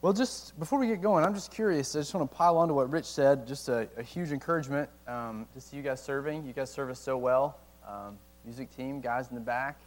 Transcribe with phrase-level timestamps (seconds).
[0.00, 1.96] Well, just before we get going, I'm just curious.
[1.96, 3.48] I just want to pile on to what Rich said.
[3.48, 6.46] Just a, a huge encouragement um, to see you guys serving.
[6.46, 7.58] You guys serve us so well.
[7.84, 9.80] Um, music team, guys in the back,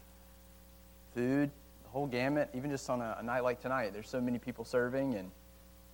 [1.15, 1.49] food,
[1.83, 2.49] the whole gamut.
[2.53, 5.31] Even just on a, a night like tonight, there's so many people serving, and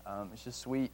[0.07, 0.89] um, it's just sweet.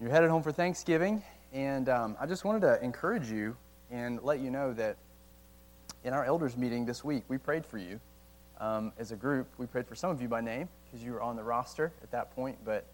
[0.00, 3.56] You're headed home for Thanksgiving, and um, I just wanted to encourage you
[3.90, 4.98] and let you know that
[6.04, 7.98] in our elders meeting this week, we prayed for you
[8.60, 9.48] um, as a group.
[9.58, 12.10] We prayed for some of you by name because you were on the roster at
[12.10, 12.86] that point, but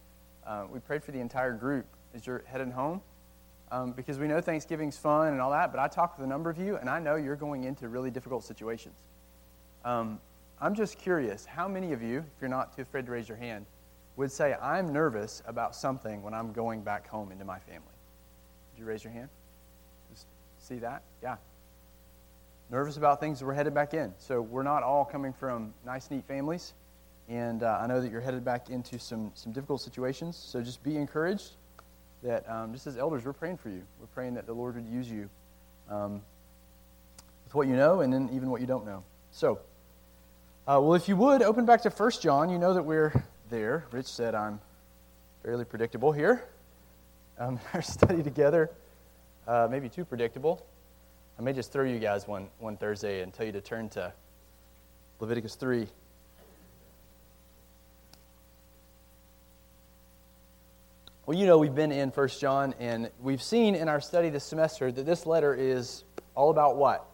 [0.45, 3.01] uh, we prayed for the entire group as you're heading home
[3.71, 6.51] um, because we know Thanksgiving's fun and all that, but I talked with a number
[6.51, 8.99] of you, and I know you're going into really difficult situations.
[9.85, 10.19] Um,
[10.61, 13.39] I'm just curious how many of you, if you're not too afraid to raise your
[13.39, 13.67] hand,
[14.17, 17.83] would say, I'm nervous about something when I'm going back home into my family?
[18.75, 19.29] Did you raise your hand?
[20.11, 20.27] Just
[20.59, 21.03] see that?
[21.23, 21.37] Yeah.
[22.69, 24.13] Nervous about things we're headed back in.
[24.19, 26.75] So we're not all coming from nice, neat families.
[27.29, 30.37] And uh, I know that you're headed back into some, some difficult situations.
[30.37, 31.53] So just be encouraged
[32.23, 33.83] that um, just as elders, we're praying for you.
[34.01, 35.29] We're praying that the Lord would use you
[35.91, 36.23] um,
[37.45, 39.03] with what you know and then even what you don't know.
[39.33, 39.61] So,
[40.67, 42.51] uh, well, if you would, open back to 1 John.
[42.51, 43.13] You know that we're
[43.51, 43.87] there.
[43.91, 44.61] Rich said I'm
[45.43, 46.45] fairly predictable here.
[47.39, 48.71] Um, our study together,
[49.49, 50.65] uh, maybe too predictable.
[51.39, 54.13] I may just throw you guys one, one Thursday and tell you to turn to
[55.19, 55.89] Leviticus 3.
[61.33, 64.45] Well, you know, we've been in 1 John, and we've seen in our study this
[64.45, 66.05] semester that this letter is
[66.35, 67.07] all about what?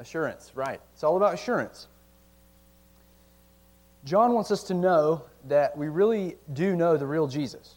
[0.00, 0.80] Assurance, right.
[0.92, 1.86] It's all about assurance.
[4.04, 7.76] John wants us to know that we really do know the real Jesus.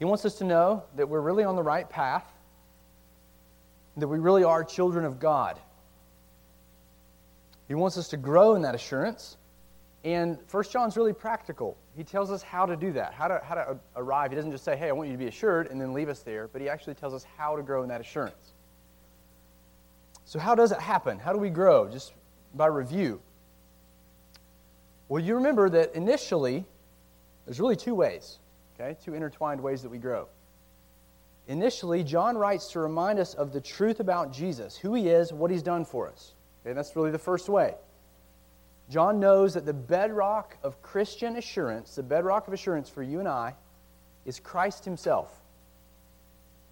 [0.00, 2.26] He wants us to know that we're really on the right path,
[3.98, 5.60] that we really are children of God.
[7.68, 9.36] He wants us to grow in that assurance.
[10.04, 11.76] And First John's really practical.
[11.96, 14.30] He tells us how to do that, how to, how to arrive.
[14.30, 16.20] He doesn't just say, hey, I want you to be assured, and then leave us
[16.20, 18.52] there, but he actually tells us how to grow in that assurance.
[20.24, 21.18] So, how does it happen?
[21.18, 21.88] How do we grow?
[21.88, 22.12] Just
[22.54, 23.20] by review.
[25.08, 26.64] Well, you remember that initially,
[27.46, 28.38] there's really two ways,
[28.78, 28.96] okay?
[29.02, 30.28] Two intertwined ways that we grow.
[31.48, 35.50] Initially, John writes to remind us of the truth about Jesus, who he is, what
[35.50, 36.34] he's done for us.
[36.62, 37.74] Okay, that's really the first way.
[38.90, 43.28] John knows that the bedrock of Christian assurance, the bedrock of assurance for you and
[43.28, 43.54] I,
[44.24, 45.30] is Christ Himself.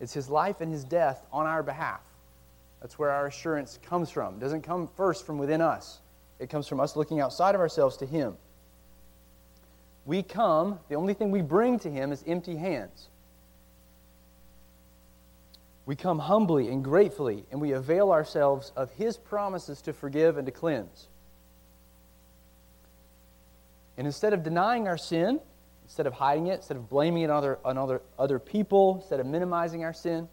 [0.00, 2.00] It's His life and His death on our behalf.
[2.81, 4.34] That's where our assurance comes from.
[4.34, 6.00] It doesn't come first from within us,
[6.38, 8.37] it comes from us looking outside of ourselves to Him.
[10.06, 13.09] We come, the only thing we bring to Him is empty hands.
[15.84, 20.47] We come humbly and gratefully, and we avail ourselves of His promises to forgive and
[20.47, 21.09] to cleanse.
[23.98, 25.40] And instead of denying our sin,
[25.84, 29.20] instead of hiding it, instead of blaming it on other, on other, other people, instead
[29.20, 30.28] of minimizing our sin,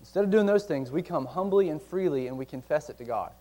[0.00, 3.04] instead of doing those things, we come humbly and freely and we confess it to
[3.04, 3.32] God.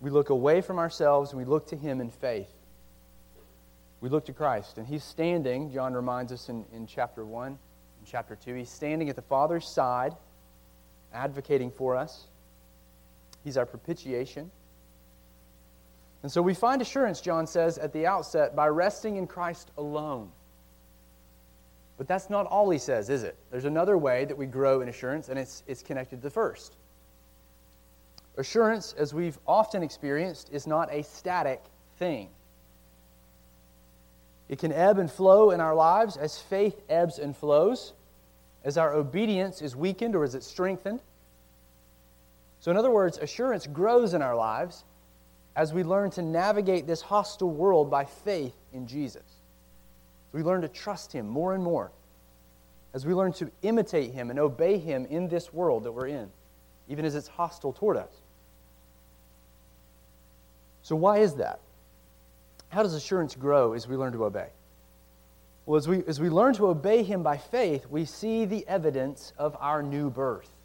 [0.00, 2.52] We look away from ourselves and we look to Him in faith.
[4.00, 4.78] We look to Christ.
[4.78, 7.58] And He's standing, John reminds us in, in chapter 1, in
[8.04, 10.14] chapter 2, He's standing at the Father's side,
[11.12, 12.26] advocating for us.
[13.42, 14.50] He's our propitiation.
[16.22, 20.30] And so we find assurance, John says at the outset, by resting in Christ alone.
[21.98, 23.36] But that's not all he says, is it?
[23.50, 26.76] There's another way that we grow in assurance, and it's, it's connected to the first.
[28.36, 31.62] Assurance, as we've often experienced, is not a static
[31.98, 32.28] thing.
[34.48, 37.94] It can ebb and flow in our lives as faith ebbs and flows,
[38.62, 41.00] as our obedience is weakened or as it's strengthened.
[42.60, 44.84] So, in other words, assurance grows in our lives
[45.56, 49.24] as we learn to navigate this hostile world by faith in Jesus.
[50.32, 51.90] we learn to trust Him more and more.
[52.92, 56.28] As we learn to imitate Him and obey Him in this world that we're in,
[56.88, 58.10] even as it's hostile toward us.
[60.82, 61.58] So, why is that?
[62.68, 64.48] How does assurance grow as we learn to obey?
[65.64, 69.32] Well, as we, as we learn to obey Him by faith, we see the evidence
[69.38, 70.55] of our new birth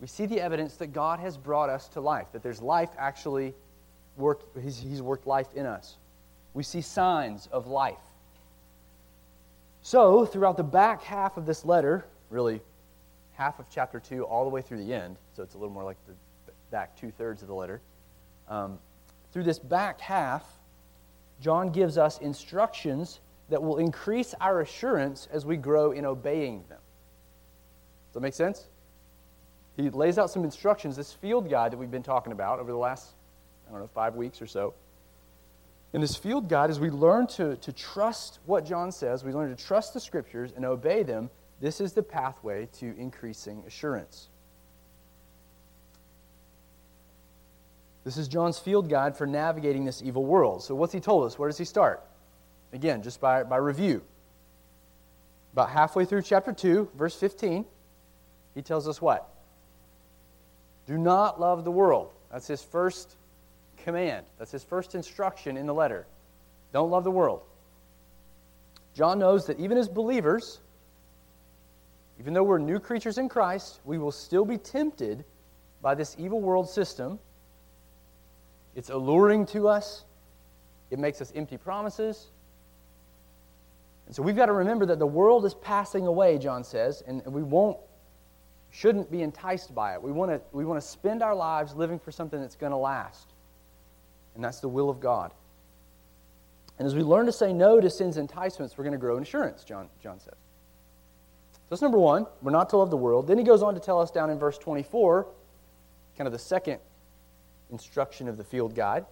[0.00, 3.54] we see the evidence that God has brought us to life, that there's life actually
[4.16, 5.96] worked, he's, he's worked life in us.
[6.54, 7.98] We see signs of life.
[9.82, 12.60] So, throughout the back half of this letter, really
[13.34, 15.84] half of chapter 2 all the way through the end, so it's a little more
[15.84, 16.14] like the
[16.70, 17.80] back two thirds of the letter,
[18.48, 18.78] um,
[19.32, 20.44] through this back half,
[21.40, 26.78] John gives us instructions that will increase our assurance as we grow in obeying them.
[28.08, 28.66] Does that make sense?
[29.76, 32.78] He lays out some instructions, this field guide that we've been talking about over the
[32.78, 33.10] last,
[33.68, 34.74] I don't know, five weeks or so.
[35.92, 39.54] in this field guide, as we learn to, to trust what John says, we learn
[39.54, 41.30] to trust the scriptures and obey them,
[41.60, 44.28] this is the pathway to increasing assurance.
[48.04, 50.62] This is John's field guide for navigating this evil world.
[50.62, 51.38] So, what's he told us?
[51.38, 52.02] Where does he start?
[52.72, 54.02] Again, just by, by review.
[55.52, 57.64] About halfway through chapter 2, verse 15,
[58.54, 59.28] he tells us what?
[60.86, 62.10] Do not love the world.
[62.32, 63.16] That's his first
[63.84, 64.26] command.
[64.38, 66.06] That's his first instruction in the letter.
[66.72, 67.42] Don't love the world.
[68.94, 70.60] John knows that even as believers,
[72.18, 75.24] even though we're new creatures in Christ, we will still be tempted
[75.80, 77.18] by this evil world system.
[78.74, 80.04] It's alluring to us,
[80.90, 82.26] it makes us empty promises.
[84.06, 87.24] And so we've got to remember that the world is passing away, John says, and
[87.26, 87.78] we won't
[88.70, 90.02] shouldn't be enticed by it.
[90.02, 92.78] We want to we want to spend our lives living for something that's going to
[92.78, 93.32] last.
[94.34, 95.32] And that's the will of God.
[96.78, 99.22] And as we learn to say no to sin's enticements, we're going to grow in
[99.22, 100.32] assurance, John, John says.
[101.52, 102.26] So that's number one.
[102.40, 103.26] We're not to love the world.
[103.26, 105.26] Then he goes on to tell us down in verse 24,
[106.16, 106.78] kind of the second
[107.70, 109.04] instruction of the field guide.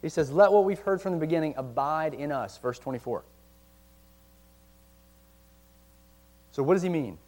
[0.00, 2.58] He says, Let what we've heard from the beginning abide in us.
[2.58, 3.22] Verse 24.
[6.52, 7.18] So, what does he mean?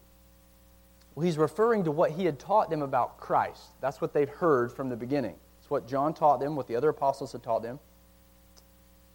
[1.16, 3.62] Well, he's referring to what he had taught them about Christ.
[3.80, 5.34] That's what they've heard from the beginning.
[5.58, 7.80] It's what John taught them, what the other apostles had taught them.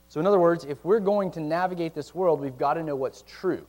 [0.10, 2.96] So, in other words, if we're going to navigate this world, we've got to know
[2.96, 3.66] what's true.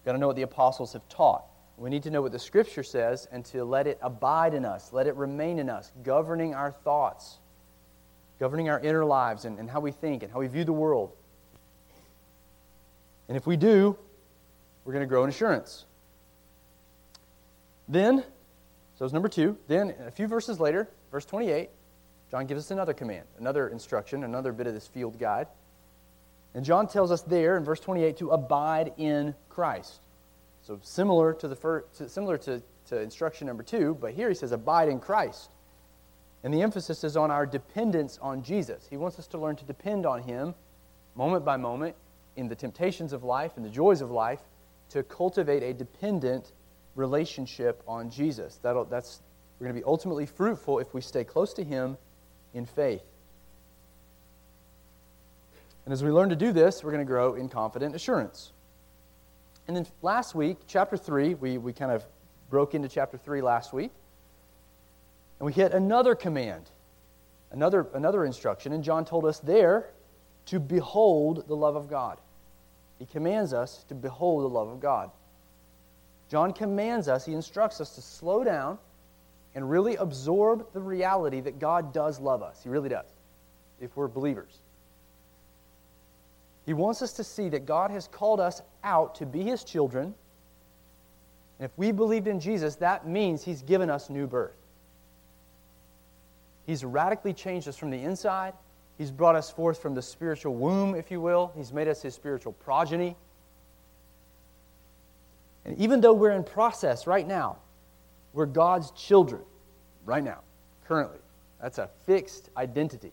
[0.00, 1.44] We've got to know what the apostles have taught.
[1.76, 4.92] We need to know what the Scripture says and to let it abide in us,
[4.92, 7.38] let it remain in us, governing our thoughts,
[8.40, 11.12] governing our inner lives and, and how we think and how we view the world.
[13.28, 13.96] And if we do,
[14.84, 15.86] we're going to grow in assurance.
[17.88, 18.24] Then,
[18.96, 19.58] so it's number two.
[19.68, 21.70] Then, a few verses later, verse 28,
[22.30, 25.46] John gives us another command, another instruction, another bit of this field guide.
[26.54, 30.00] And John tells us there in verse 28 to abide in Christ.
[30.62, 34.52] So similar to the first, similar to, to instruction number two, but here he says
[34.52, 35.50] abide in Christ.
[36.42, 38.86] And the emphasis is on our dependence on Jesus.
[38.88, 40.54] He wants us to learn to depend on him
[41.14, 41.96] moment by moment
[42.36, 44.40] in the temptations of life and the joys of life
[44.90, 46.52] to cultivate a dependent
[46.94, 48.58] relationship on Jesus.
[48.62, 49.20] That'll, that's,
[49.58, 51.96] we're going to be ultimately fruitful if we stay close to Him
[52.52, 53.02] in faith.
[55.84, 58.52] And as we learn to do this, we're going to grow in confident assurance.
[59.66, 62.04] And then last week, chapter 3, we, we kind of
[62.50, 63.90] broke into chapter 3 last week.
[65.38, 66.70] And we hit another command,
[67.50, 68.72] another, another instruction.
[68.72, 69.90] And John told us there
[70.46, 72.18] to behold the love of God.
[72.98, 75.10] He commands us to behold the love of God.
[76.28, 78.78] John commands us, he instructs us to slow down
[79.54, 82.60] and really absorb the reality that God does love us.
[82.62, 83.06] He really does,
[83.80, 84.58] if we're believers.
[86.66, 90.14] He wants us to see that God has called us out to be his children.
[91.58, 94.56] And if we believed in Jesus, that means he's given us new birth.
[96.66, 98.54] He's radically changed us from the inside.
[98.96, 101.52] He's brought us forth from the spiritual womb, if you will.
[101.54, 103.16] He's made us his spiritual progeny.
[105.64, 107.58] And even though we're in process right now,
[108.32, 109.42] we're God's children
[110.04, 110.40] right now,
[110.86, 111.20] currently.
[111.60, 113.12] That's a fixed identity.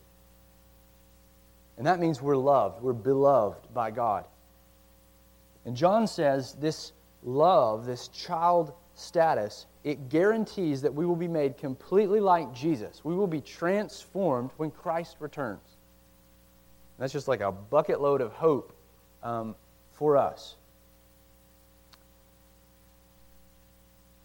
[1.78, 4.26] And that means we're loved, we're beloved by God.
[5.66, 6.92] And John says this
[7.24, 13.04] love, this child status, it guarantees that we will be made completely like Jesus.
[13.04, 15.78] We will be transformed when Christ returns.
[16.98, 18.74] And that's just like a bucket load of hope
[19.24, 19.56] um,
[19.92, 20.56] for us.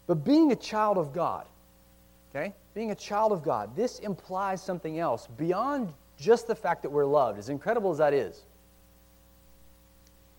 [0.06, 1.46] But being a child of God,
[2.30, 6.90] okay, being a child of God, this implies something else beyond just the fact that
[6.90, 8.44] we're loved, as incredible as that is.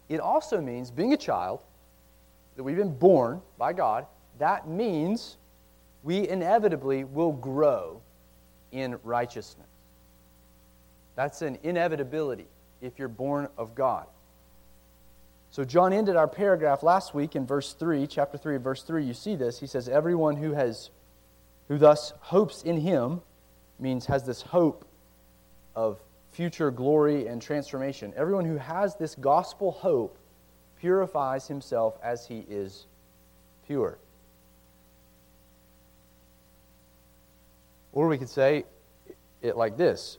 [0.09, 1.61] It also means being a child,
[2.55, 4.05] that we've been born by God,
[4.39, 5.37] that means
[6.03, 8.01] we inevitably will grow
[8.71, 9.67] in righteousness.
[11.15, 12.47] That's an inevitability
[12.81, 14.05] if you're born of God.
[15.51, 19.03] So John ended our paragraph last week in verse 3, chapter 3, verse 3.
[19.03, 19.59] You see this.
[19.59, 20.91] He says, Everyone who has
[21.67, 23.21] who thus hopes in him
[23.79, 24.85] means has this hope
[25.75, 25.99] of
[26.31, 28.13] future glory and transformation.
[28.15, 30.17] Everyone who has this gospel hope
[30.79, 32.85] purifies himself as he is
[33.65, 33.97] pure.
[37.91, 38.63] Or we could say
[39.41, 40.17] it like this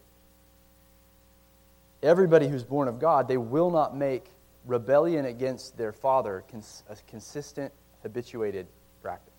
[2.02, 4.30] Everybody who's born of God, they will not make
[4.68, 6.44] rebellion against their father
[6.88, 7.72] a consistent,
[8.02, 8.66] habituated
[9.02, 9.34] practice.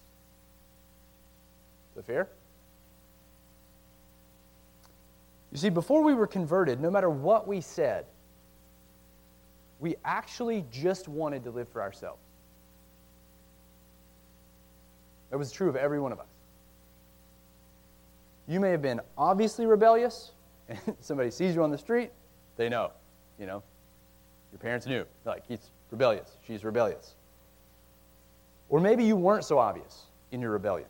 [1.95, 2.27] That fair?
[5.51, 8.05] You see, before we were converted, no matter what we said,
[9.79, 12.21] we actually just wanted to live for ourselves.
[15.29, 16.27] That was true of every one of us.
[18.47, 20.31] You may have been obviously rebellious.
[20.69, 22.11] And somebody sees you on the street,
[22.55, 22.91] they know.
[23.39, 23.63] You know,
[24.51, 25.05] your parents knew.
[25.25, 26.37] Like, he's rebellious.
[26.45, 27.15] She's rebellious.
[28.69, 30.87] Or maybe you weren't so obvious in your rebellion.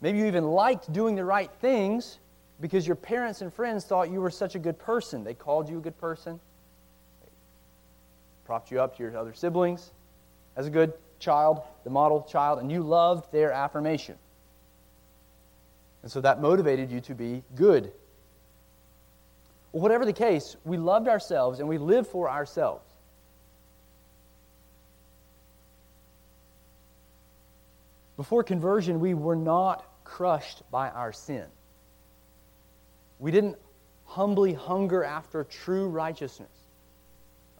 [0.00, 2.18] Maybe you even liked doing the right things
[2.60, 5.24] because your parents and friends thought you were such a good person.
[5.24, 6.40] They called you a good person,
[7.22, 7.30] they
[8.44, 9.92] propped you up to your other siblings
[10.56, 14.16] as a good child, the model child, and you loved their affirmation.
[16.02, 17.92] And so that motivated you to be good.
[19.76, 22.82] Whatever the case, we loved ourselves and we lived for ourselves.
[28.16, 31.44] Before conversion, we were not crushed by our sin.
[33.18, 33.58] We didn't
[34.06, 36.48] humbly hunger after true righteousness,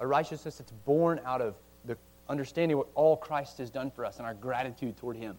[0.01, 1.55] a righteousness that's born out of
[1.85, 1.99] the
[2.31, 5.37] understanding what all Christ has done for us and our gratitude toward Him.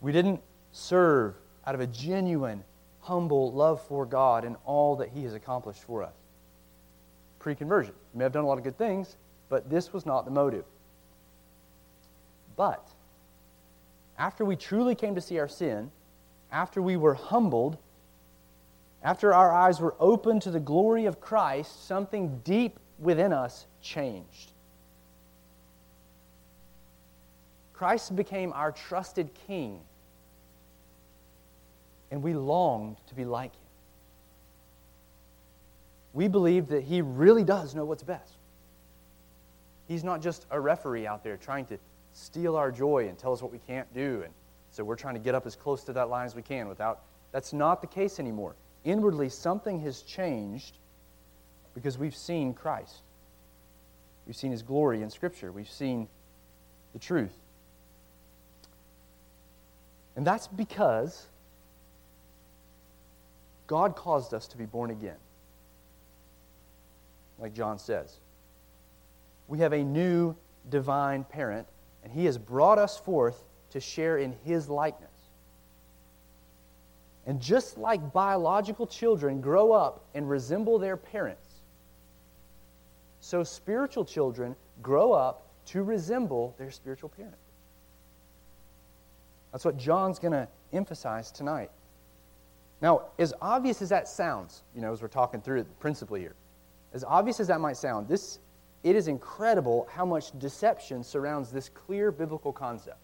[0.00, 0.40] We didn't
[0.72, 2.64] serve out of a genuine,
[3.06, 6.14] humble love for God and all that He has accomplished for us.
[7.38, 7.94] Pre conversion.
[8.12, 9.16] We may have done a lot of good things,
[9.48, 10.64] but this was not the motive.
[12.56, 12.88] But
[14.18, 15.90] after we truly came to see our sin,
[16.50, 17.78] after we were humbled,
[19.02, 24.52] after our eyes were opened to the glory of Christ, something deep within us changed.
[27.72, 29.80] Christ became our trusted king,
[32.10, 33.60] and we longed to be like him.
[36.12, 38.32] We believed that he really does know what's best.
[39.88, 41.78] He's not just a referee out there trying to
[42.12, 44.22] steal our joy and tell us what we can't do.
[44.24, 44.32] And
[44.70, 47.02] so we're trying to get up as close to that line as we can without.
[47.32, 48.56] That's not the case anymore.
[48.84, 50.78] Inwardly, something has changed
[51.74, 53.02] because we've seen Christ.
[54.26, 55.52] We've seen his glory in Scripture.
[55.52, 56.08] We've seen
[56.94, 57.34] the truth.
[60.16, 61.26] And that's because
[63.66, 65.16] God caused us to be born again.
[67.38, 68.16] Like John says.
[69.48, 70.34] We have a new
[70.70, 71.66] divine parent
[72.02, 75.10] and he has brought us forth to share in his likeness.
[77.26, 81.48] And just like biological children grow up and resemble their parents,
[83.20, 87.34] so spiritual children grow up to resemble their spiritual parent.
[89.50, 91.72] That's what John's going to emphasize tonight.
[92.82, 96.34] Now, as obvious as that sounds, you know, as we're talking through it principally here,
[96.92, 98.38] as obvious as that might sound, this
[98.86, 102.98] it is incredible how much deception surrounds this clear biblical concept.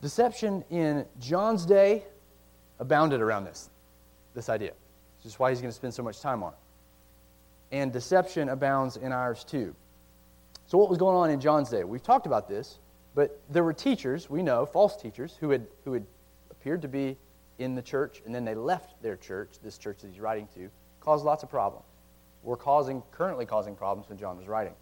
[0.00, 2.04] Deception in John's day
[2.78, 3.68] abounded around this,
[4.34, 4.72] this idea.
[5.22, 7.76] This is why he's going to spend so much time on it.
[7.76, 9.74] And deception abounds in ours too.
[10.66, 11.84] So, what was going on in John's day?
[11.84, 12.78] We've talked about this,
[13.14, 16.04] but there were teachers, we know, false teachers, who had, who had
[16.50, 17.16] appeared to be
[17.58, 20.70] in the church, and then they left their church, this church that he's writing to,
[21.00, 21.84] caused lots of problems.
[22.42, 24.74] Were causing, currently causing problems when John was writing.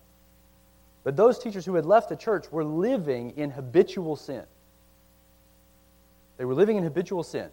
[1.02, 4.44] But those teachers who had left the church were living in habitual sin.
[6.36, 7.48] They were living in habitual sin.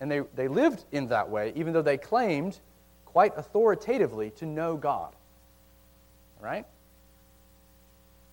[0.00, 2.58] And they, they lived in that way, even though they claimed
[3.04, 5.14] quite authoritatively to know God.
[6.40, 6.64] Right?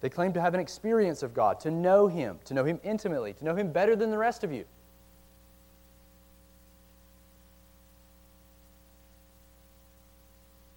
[0.01, 3.33] They claim to have an experience of God, to know Him, to know Him intimately,
[3.33, 4.65] to know Him better than the rest of you.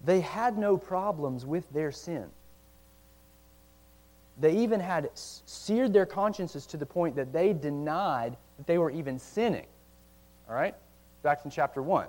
[0.03, 2.29] They had no problems with their sin.
[4.39, 8.91] They even had seared their consciences to the point that they denied that they were
[8.91, 9.65] even sinning.
[10.47, 10.75] All right?
[11.23, 12.07] Back in chapter 1.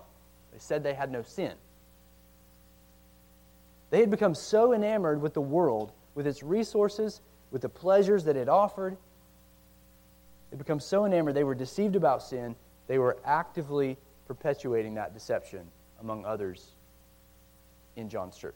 [0.52, 1.52] They said they had no sin.
[3.90, 7.20] They had become so enamored with the world, with its resources,
[7.52, 8.96] with the pleasures that it offered.
[10.50, 12.56] They become so enamored they were deceived about sin,
[12.88, 13.96] they were actively
[14.26, 15.68] perpetuating that deception
[16.00, 16.72] among others
[17.94, 18.54] in John's church.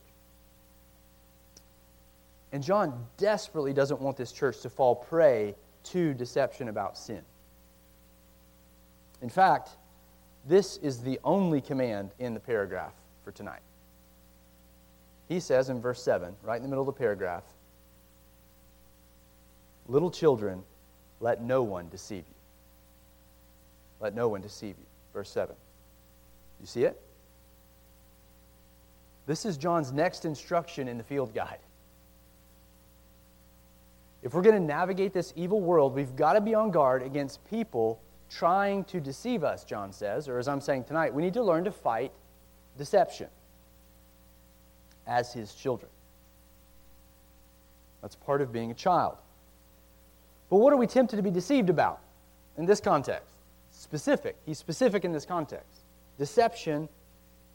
[2.52, 7.22] And John desperately doesn't want this church to fall prey to deception about sin.
[9.22, 9.70] In fact,
[10.48, 13.60] this is the only command in the paragraph for tonight.
[15.30, 17.44] He says in verse 7, right in the middle of the paragraph,
[19.90, 20.62] Little children,
[21.18, 22.34] let no one deceive you.
[23.98, 24.86] Let no one deceive you.
[25.12, 25.56] Verse 7.
[26.60, 27.00] You see it?
[29.26, 31.58] This is John's next instruction in the field guide.
[34.22, 37.44] If we're going to navigate this evil world, we've got to be on guard against
[37.50, 41.42] people trying to deceive us, John says, or as I'm saying tonight, we need to
[41.42, 42.12] learn to fight
[42.78, 43.28] deception
[45.06, 45.90] as his children.
[48.02, 49.18] That's part of being a child.
[50.48, 52.00] But what are we tempted to be deceived about
[52.56, 53.34] in this context?
[53.70, 54.36] Specific.
[54.46, 55.82] He's specific in this context.
[56.18, 56.88] Deception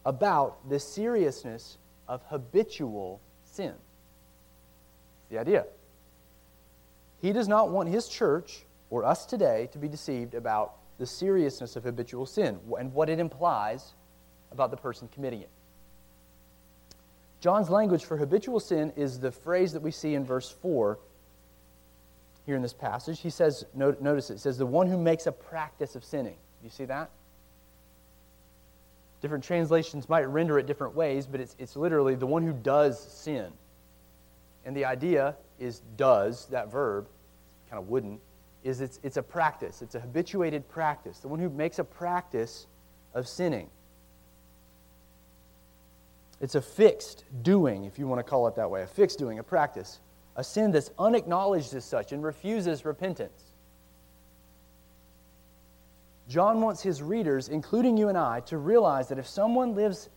[0.05, 3.73] about the seriousness of habitual sin.
[5.29, 5.65] the idea.
[7.21, 11.75] He does not want his church or us today to be deceived about the seriousness
[11.75, 13.93] of habitual sin and what it implies
[14.51, 15.49] about the person committing it.
[17.45, 20.97] John's language for habitual sin is the phrase that we see in verse 4
[22.47, 23.19] here in this passage.
[23.19, 26.37] He says, notice it, it says, the one who makes a practice of sinning.
[26.63, 27.11] You see that?
[29.21, 32.99] Different translations might render it different ways, but it's, it's literally the one who does
[32.99, 33.53] sin.
[34.65, 37.05] And the idea is does, that verb,
[37.69, 38.19] kind of wooden,
[38.63, 39.83] is it's, it's a practice.
[39.83, 41.19] It's a habituated practice.
[41.19, 42.65] The one who makes a practice
[43.13, 43.69] of sinning.
[46.45, 49.39] It's a fixed doing, if you want to call it that way, a fixed doing,
[49.39, 49.99] a practice,
[50.35, 53.41] a sin that's unacknowledged as such and refuses repentance.
[56.29, 60.11] John wants his readers, including you and I, to realize that if someone lives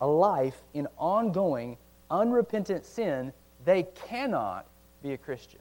[0.00, 1.76] a life in ongoing,
[2.12, 3.32] unrepentant sin,
[3.64, 4.68] they cannot
[5.02, 5.58] be a Christian.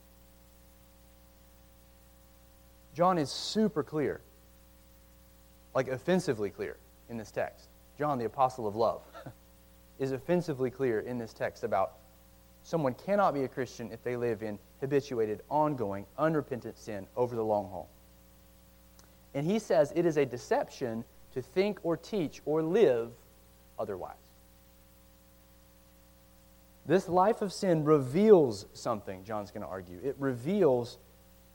[2.94, 4.22] John is super clear,
[5.74, 6.78] like offensively clear
[7.10, 7.70] in this text.
[7.98, 9.02] John, the apostle of love.
[10.02, 11.94] is offensively clear in this text about
[12.64, 17.44] someone cannot be a Christian if they live in habituated, ongoing, unrepentant sin over the
[17.44, 17.88] long haul.
[19.36, 23.12] And he says it is a deception to think or teach or live
[23.78, 24.16] otherwise.
[26.88, 30.00] This life of sin reveals something, John's going to argue.
[30.04, 30.98] It reveals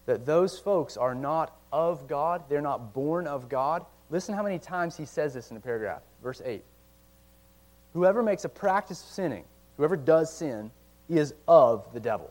[0.07, 3.85] that those folks are not of God, they're not born of God.
[4.09, 6.02] Listen how many times he says this in the paragraph.
[6.23, 6.63] Verse 8.
[7.97, 9.45] Whoever makes a practice of sinning,
[9.78, 10.71] whoever does sin,
[11.09, 12.30] is of the devil.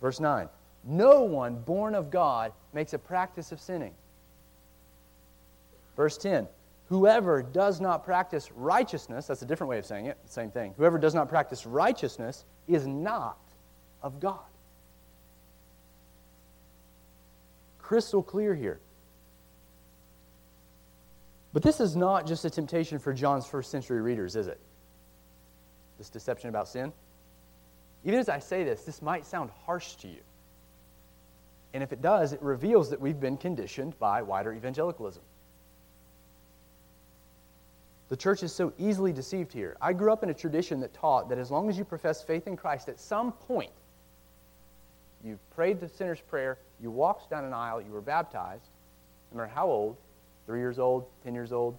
[0.00, 0.48] Verse 9
[0.82, 3.94] No one born of God makes a practice of sinning.
[5.94, 6.48] Verse 10
[6.88, 10.74] Whoever does not practice righteousness, that's a different way of saying it, same thing.
[10.76, 13.38] Whoever does not practice righteousness is not
[14.02, 14.40] of God.
[17.78, 18.80] Crystal clear here.
[21.52, 24.60] But this is not just a temptation for John's first century readers, is it?
[25.98, 26.92] This deception about sin?
[28.04, 30.20] Even as I say this, this might sound harsh to you.
[31.74, 35.22] And if it does, it reveals that we've been conditioned by wider evangelicalism.
[38.08, 39.76] The church is so easily deceived here.
[39.80, 42.48] I grew up in a tradition that taught that as long as you profess faith
[42.48, 43.70] in Christ, at some point,
[45.24, 48.68] you prayed the sinner's prayer, you walked down an aisle, you were baptized,
[49.30, 49.96] no matter how old,
[50.50, 51.78] three years old, 10 years old.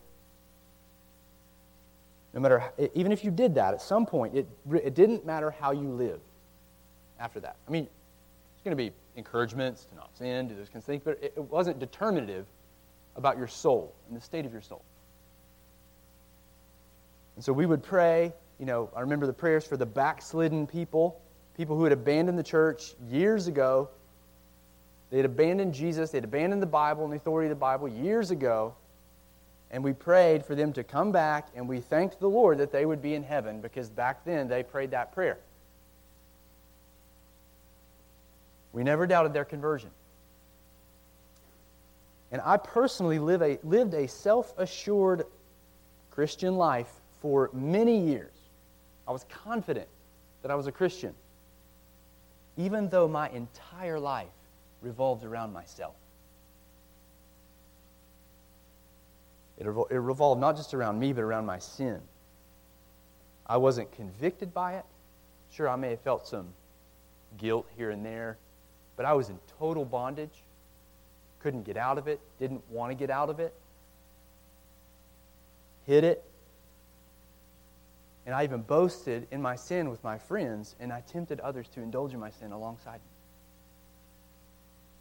[2.34, 5.72] No matter, even if you did that, at some point, it, it didn't matter how
[5.72, 6.22] you lived
[7.20, 7.58] after that.
[7.68, 11.02] I mean, it's going to be encouragements to not sin, do those kinds of things,
[11.04, 12.46] but it, it wasn't determinative
[13.18, 14.82] about your soul and the state of your soul.
[17.36, 21.20] And so we would pray, you know, I remember the prayers for the backslidden people,
[21.58, 23.90] people who had abandoned the church years ago,
[25.12, 27.88] they had abandoned Jesus, they had abandoned the Bible and the authority of the Bible
[27.88, 28.74] years ago.
[29.70, 32.86] And we prayed for them to come back, and we thanked the Lord that they
[32.86, 35.38] would be in heaven because back then they prayed that prayer.
[38.74, 39.92] We never doubted their conversion.
[42.32, 45.26] And I personally live a, lived a self assured
[46.10, 48.32] Christian life for many years.
[49.08, 49.88] I was confident
[50.42, 51.14] that I was a Christian,
[52.56, 54.28] even though my entire life
[54.82, 55.96] revolved around myself.
[59.58, 62.02] It, revol- it revolved not just around me, but around my sin.
[63.46, 64.86] I wasn't convicted by it.
[65.52, 66.48] Sure, I may have felt some
[67.38, 68.38] guilt here and there,
[68.96, 70.44] but I was in total bondage.
[71.40, 73.54] Couldn't get out of it, didn't want to get out of it.
[75.86, 76.24] Hid it.
[78.26, 81.82] And I even boasted in my sin with my friends, and I tempted others to
[81.82, 83.11] indulge in my sin alongside me.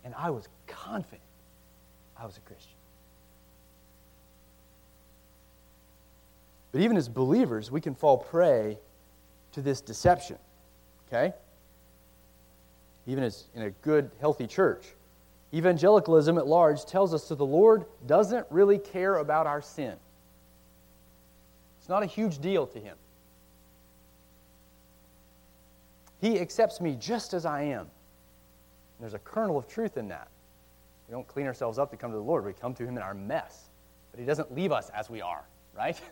[0.04, 1.22] And I was confident
[2.20, 2.76] I was a Christian.
[6.72, 8.78] But even as believers, we can fall prey
[9.52, 10.36] to this deception.
[11.08, 11.32] Okay?
[13.06, 14.86] Even as in a good, healthy church.
[15.52, 19.96] Evangelicalism at large tells us that the Lord doesn't really care about our sin.
[21.80, 22.96] It's not a huge deal to him.
[26.20, 27.90] He accepts me just as I am.
[29.00, 30.28] There's a kernel of truth in that.
[31.08, 33.02] We don't clean ourselves up to come to the Lord, we come to Him in
[33.02, 33.70] our mess.
[34.10, 35.44] But He doesn't leave us as we are,
[35.76, 36.00] right?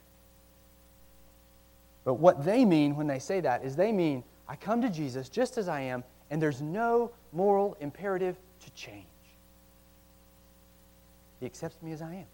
[2.05, 5.29] But what they mean when they say that is they mean, I come to Jesus
[5.29, 9.05] just as I am, and there's no moral imperative to change.
[11.39, 12.27] He accepts me as I am.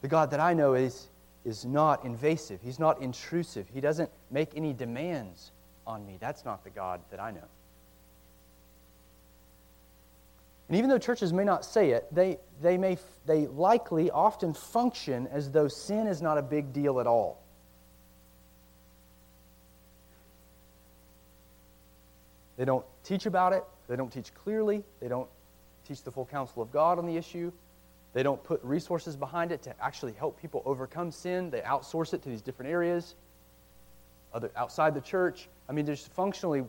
[0.00, 1.06] The God that I know is,
[1.44, 5.52] is not invasive, He's not intrusive, He doesn't make any demands
[5.86, 6.16] on me.
[6.18, 7.46] That's not the God that I know.
[10.68, 15.26] And even though churches may not say it, they, they, may, they likely often function
[15.28, 17.40] as though sin is not a big deal at all.
[22.58, 25.28] They don't teach about it, they don't teach clearly, they don't
[25.86, 27.52] teach the full counsel of God on the issue.
[28.14, 31.50] They don't put resources behind it to actually help people overcome sin.
[31.50, 33.14] They outsource it to these different areas,
[34.34, 35.48] other, outside the church.
[35.68, 36.64] I mean, just functionally,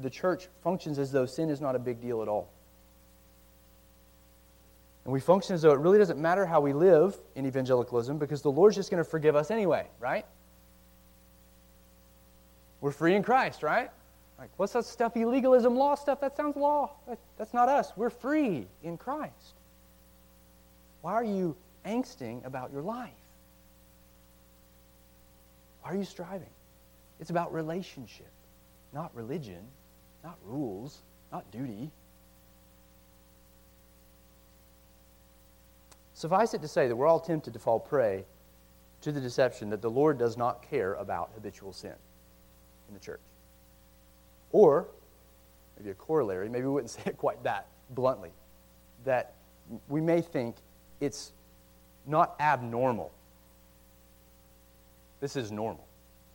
[0.00, 2.48] the church functions as though sin is not a big deal at all.
[5.08, 8.42] And we function as though it really doesn't matter how we live in evangelicalism because
[8.42, 10.26] the Lord's just going to forgive us anyway, right?
[12.82, 13.90] We're free in Christ, right?
[14.38, 16.20] Like, what's that stuffy legalism law stuff?
[16.20, 16.90] That sounds law.
[17.38, 17.90] that's not us.
[17.96, 19.54] We're free in Christ.
[21.00, 23.08] Why are you angsting about your life?
[25.80, 26.50] Why are you striving?
[27.18, 28.30] It's about relationship,
[28.92, 29.62] not religion,
[30.22, 30.98] not rules,
[31.32, 31.90] not duty.
[36.18, 38.24] Suffice it to say that we're all tempted to fall prey
[39.02, 41.94] to the deception that the Lord does not care about habitual sin
[42.88, 43.20] in the church.
[44.50, 44.88] Or,
[45.78, 48.32] maybe a corollary, maybe we wouldn't say it quite that bluntly,
[49.04, 49.34] that
[49.86, 50.56] we may think
[51.00, 51.30] it's
[52.04, 53.12] not abnormal.
[55.20, 55.86] This is normal,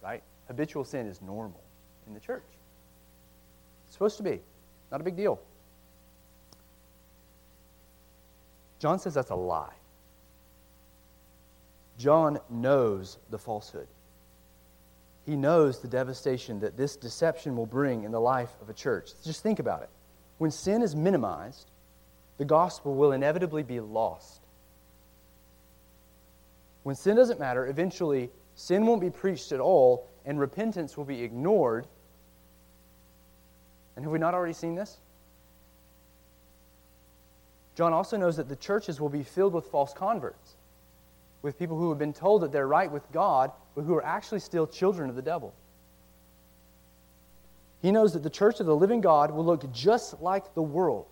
[0.02, 0.24] right?
[0.48, 1.62] Habitual sin is normal
[2.08, 2.46] in the church.
[3.88, 4.40] It's supposed to be,
[4.94, 5.42] not a big deal.
[8.84, 9.72] John says that's a lie.
[11.98, 13.88] John knows the falsehood.
[15.26, 19.12] He knows the devastation that this deception will bring in the life of a church.
[19.24, 19.90] Just think about it.
[20.38, 21.72] When sin is minimized,
[22.38, 24.42] the gospel will inevitably be lost.
[26.84, 31.24] When sin doesn't matter, eventually sin won't be preached at all and repentance will be
[31.24, 31.88] ignored.
[33.96, 34.98] And have we not already seen this?
[37.76, 40.56] John also knows that the churches will be filled with false converts
[41.44, 44.40] with people who have been told that they're right with God, but who are actually
[44.40, 45.54] still children of the devil.
[47.82, 51.06] He knows that the church of the living God will look just like the world,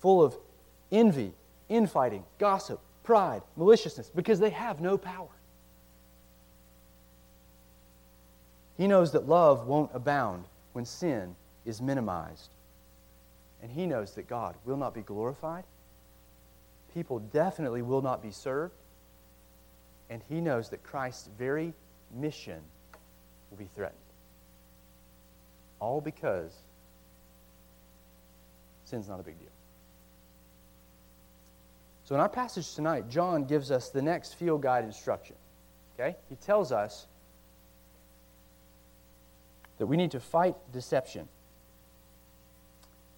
[0.00, 0.36] full of
[0.90, 1.32] envy,
[1.68, 5.28] infighting, gossip, pride, maliciousness, because they have no power.
[8.76, 12.50] He knows that love won't abound when sin is minimized.
[13.62, 15.62] And he knows that God will not be glorified.
[16.94, 18.74] People definitely will not be served
[20.12, 21.72] and he knows that Christ's very
[22.14, 22.60] mission
[23.50, 23.98] will be threatened.
[25.80, 26.54] All because
[28.84, 29.48] sin's not a big deal.
[32.04, 35.36] So, in our passage tonight, John gives us the next field guide instruction.
[35.94, 36.14] Okay?
[36.28, 37.06] He tells us
[39.78, 41.26] that we need to fight deception.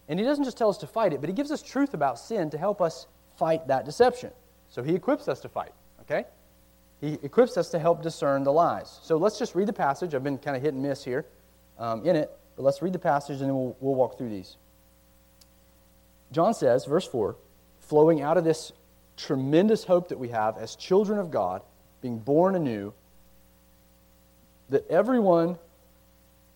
[0.09, 2.21] And he doesn't just tell us to fight it, but he gives us truth about
[2.21, 4.31] sin to help us fight that deception.
[4.69, 5.73] So he equips us to fight.
[6.03, 6.25] Okay?
[7.01, 8.99] He equips us to help discern the lies.
[9.03, 10.15] So let's just read the passage.
[10.15, 11.27] I've been kind of hit and miss here
[11.79, 14.57] um, in it, but let's read the passage and then we'll, we'll walk through these.
[16.33, 17.37] John says, verse 4,
[17.81, 18.73] flowing out of this
[19.17, 21.63] tremendous hope that we have as children of God,
[22.01, 22.93] being born anew,
[24.71, 25.59] that everyone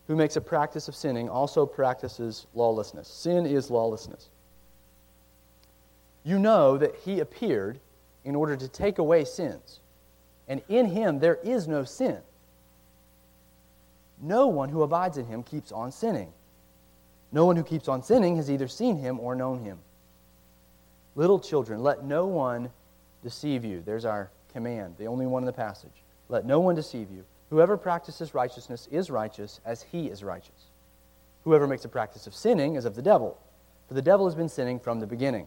[0.06, 3.06] who makes a practice of sinning also practices lawlessness.
[3.06, 4.30] Sin is lawlessness.
[6.24, 7.78] You know that he appeared
[8.24, 9.80] in order to take away sins
[10.48, 12.18] and in him there is no sin.
[14.20, 16.32] No one who abides in him keeps on sinning.
[17.30, 19.78] No one who keeps on sinning has either seen him or known him.
[21.14, 22.70] Little children, let no one
[23.22, 23.82] deceive you.
[23.84, 26.02] There's our command, the only one in the passage.
[26.28, 27.24] Let no one deceive you.
[27.50, 30.70] Whoever practices righteousness is righteous as he is righteous.
[31.44, 33.38] Whoever makes a practice of sinning is of the devil,
[33.86, 35.46] for the devil has been sinning from the beginning.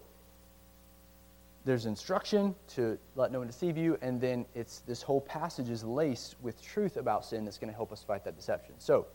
[1.63, 5.83] there's instruction to let no one deceive you, and then it's this whole passage is
[5.83, 8.73] laced with truth about sin that's going to help us fight that deception.
[8.79, 9.05] So,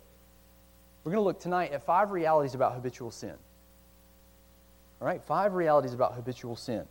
[1.02, 3.34] we're going to look tonight at five realities about habitual sin.
[5.00, 6.84] All right, five realities about habitual sin.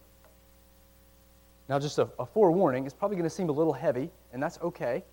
[1.67, 4.59] Now, just a, a forewarning, it's probably going to seem a little heavy, and that's
[4.61, 5.03] okay.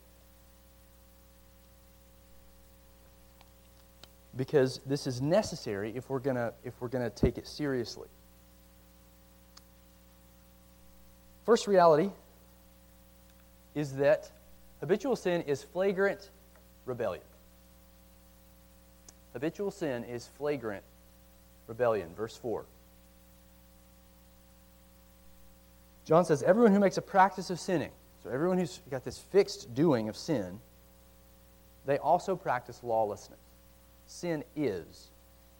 [4.36, 8.08] Because this is necessary if we're going to if we're going to take it seriously.
[11.44, 12.10] First reality
[13.74, 14.30] is that
[14.80, 16.30] habitual sin is flagrant
[16.86, 17.24] rebellion.
[19.32, 20.84] Habitual sin is flagrant
[21.66, 22.14] rebellion.
[22.14, 22.64] Verse 4.
[26.04, 29.74] John says, Everyone who makes a practice of sinning, so everyone who's got this fixed
[29.74, 30.60] doing of sin,
[31.86, 33.38] they also practice lawlessness.
[34.06, 35.10] Sin is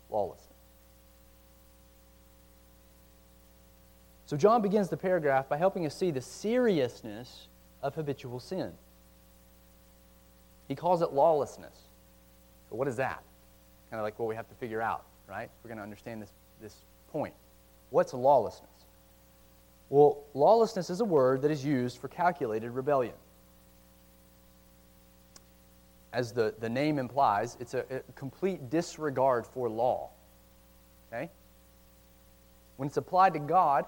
[0.09, 0.52] lawlessness.
[4.25, 7.47] So John begins the paragraph by helping us see the seriousness
[7.81, 8.71] of habitual sin.
[10.67, 11.75] He calls it lawlessness.
[12.69, 13.21] But what is that?
[13.89, 15.49] Kind of like what we have to figure out, right?
[15.63, 16.31] We're going to understand this,
[16.61, 16.75] this
[17.11, 17.33] point.
[17.89, 18.69] What's lawlessness?
[19.89, 23.13] Well, lawlessness is a word that is used for calculated rebellion.
[26.13, 30.09] As the, the name implies, it's a, a complete disregard for law.
[31.11, 31.29] Okay?
[32.77, 33.85] When it's applied to God,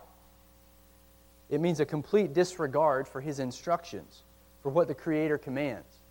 [1.50, 4.24] it means a complete disregard for his instructions,
[4.62, 6.02] for what the Creator commands.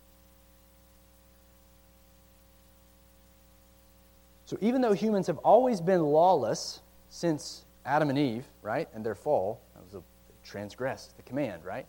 [4.45, 9.15] So, even though humans have always been lawless since Adam and Eve, right, and their
[9.15, 11.85] fall, that was a, they transgressed the command, right?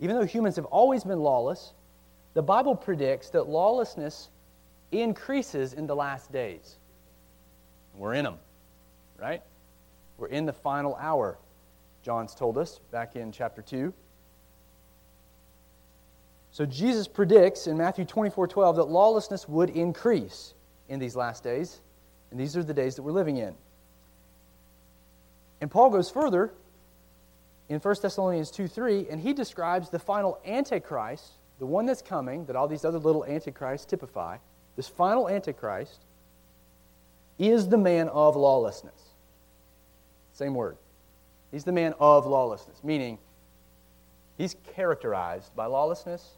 [0.00, 1.72] Even though humans have always been lawless,
[2.34, 4.28] the Bible predicts that lawlessness
[4.92, 6.76] increases in the last days.
[7.94, 8.38] We're in them,
[9.18, 9.42] right?
[10.16, 11.36] We're in the final hour.
[12.08, 13.92] John's told us back in chapter 2.
[16.52, 20.54] So Jesus predicts in Matthew 24 12 that lawlessness would increase
[20.88, 21.82] in these last days,
[22.30, 23.54] and these are the days that we're living in.
[25.60, 26.54] And Paul goes further
[27.68, 32.46] in 1 Thessalonians 2 3, and he describes the final Antichrist, the one that's coming,
[32.46, 34.38] that all these other little Antichrists typify.
[34.76, 36.06] This final Antichrist
[37.38, 39.10] is the man of lawlessness.
[40.32, 40.78] Same word.
[41.50, 43.18] He's the man of lawlessness, meaning
[44.36, 46.36] he's characterized by lawlessness.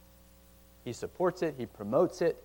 [0.84, 2.42] He supports it, he promotes it.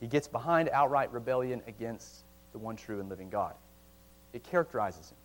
[0.00, 3.54] He gets behind outright rebellion against the one true and living God.
[4.32, 5.16] It characterizes him.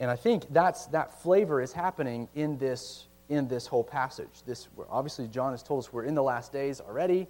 [0.00, 4.42] And I think that's, that flavor is happening in this, in this whole passage.
[4.46, 7.26] This, obviously, John has told us we're in the last days already.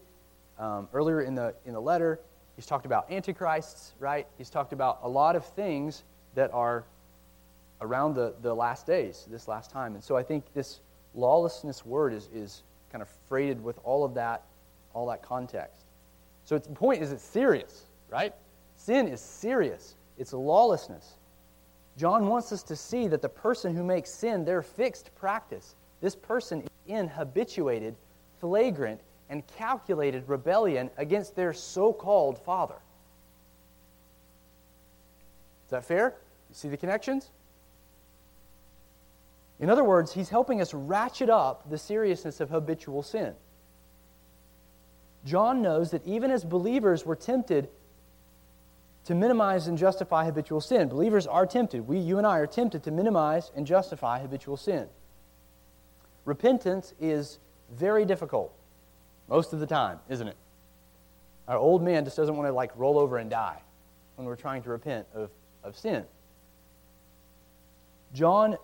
[0.58, 2.20] Um, earlier in the, in the letter,
[2.58, 4.26] He's talked about antichrists, right?
[4.36, 6.02] He's talked about a lot of things
[6.34, 6.82] that are
[7.80, 9.94] around the, the last days, this last time.
[9.94, 10.80] And so I think this
[11.14, 14.42] lawlessness word is, is kind of freighted with all of that,
[14.92, 15.84] all that context.
[16.46, 18.34] So the point is it's serious, right?
[18.74, 19.94] Sin is serious.
[20.18, 21.12] It's lawlessness.
[21.96, 26.16] John wants us to see that the person who makes sin their fixed practice, this
[26.16, 27.94] person is in habituated,
[28.40, 32.76] flagrant, and calculated rebellion against their so called father.
[35.66, 36.14] Is that fair?
[36.48, 37.30] You see the connections?
[39.60, 43.34] In other words, he's helping us ratchet up the seriousness of habitual sin.
[45.24, 47.68] John knows that even as believers we're tempted
[49.08, 50.86] to minimize and justify habitual sin.
[50.86, 51.88] Believers are tempted.
[51.88, 54.86] We, you and I, are tempted to minimize and justify habitual sin.
[56.26, 57.38] Repentance is
[57.74, 58.52] very difficult
[59.28, 60.36] most of the time, isn't it?
[61.46, 63.60] Our old man just doesn't want to like roll over and die
[64.16, 65.30] when we're trying to repent of,
[65.62, 66.04] of sin.
[68.12, 68.56] John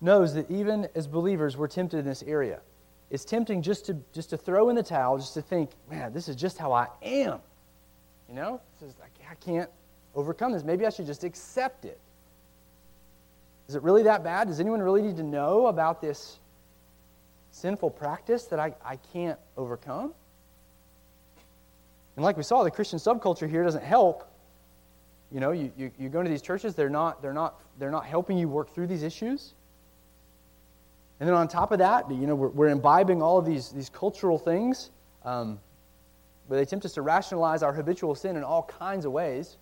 [0.00, 2.60] knows that even as believers, we're tempted in this area.
[3.10, 6.28] It's tempting just to, just to throw in the towel, just to think, man, this
[6.28, 7.38] is just how I am.
[8.28, 8.60] You know?
[8.80, 9.70] this Just, I can't
[10.14, 10.64] overcome this.
[10.64, 12.00] Maybe I should just accept it.
[13.68, 14.48] Is it really that bad?
[14.48, 16.38] Does anyone really need to know about this
[17.54, 20.12] sinful practice that I, I can't overcome?
[22.16, 24.28] And like we saw, the Christian subculture here doesn't help.
[25.32, 28.06] You know, you, you, you go into these churches, they're not, they're, not, they're not
[28.06, 29.54] helping you work through these issues.
[31.20, 33.88] And then on top of that, you know, we're, we're imbibing all of these, these
[33.88, 34.90] cultural things
[35.24, 35.60] um,
[36.48, 39.56] where they tempt us to rationalize our habitual sin in all kinds of ways.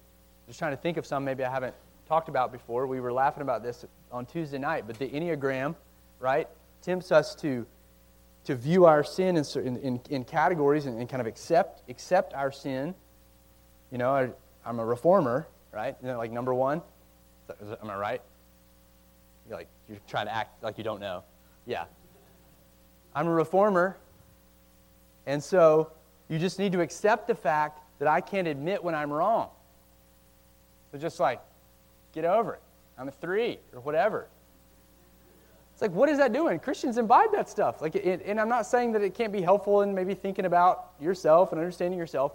[0.46, 1.74] Just trying to think of some maybe I haven't
[2.09, 2.87] talked about before.
[2.87, 5.74] We were laughing about this on Tuesday night, but the Enneagram,
[6.20, 6.48] right?
[6.83, 7.66] tempts us to,
[8.44, 12.50] to view our sin in, in, in, categories and, and, kind of accept, accept our
[12.50, 12.94] sin.
[13.90, 15.94] You know, I, am a reformer, right?
[15.98, 16.83] Isn't that like number one?
[17.83, 18.22] Am I right?
[19.48, 21.22] You're like, you're trying to act like you don't know.
[21.66, 21.85] Yeah.
[23.14, 23.96] I'm a reformer.
[25.26, 25.92] And so
[26.28, 29.50] you just need to accept the fact that I can't admit when I'm wrong.
[30.90, 31.40] So just like,
[32.12, 32.62] get over it.
[32.98, 34.28] I'm a three or whatever.
[35.83, 36.61] Like, what is that doing?
[36.61, 37.83] Christians imbibe that stuff.
[37.83, 40.92] Like, it, and I'm not saying that it can't be helpful in maybe thinking about
[41.01, 42.35] yourself and understanding yourself,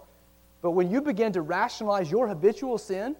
[0.60, 3.16] but when you begin to rationalize your habitual sin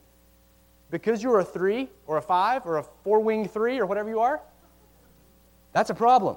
[0.91, 4.21] because you're a three or a five or a four wing three or whatever you
[4.21, 4.43] are,
[5.73, 6.37] that's a problem.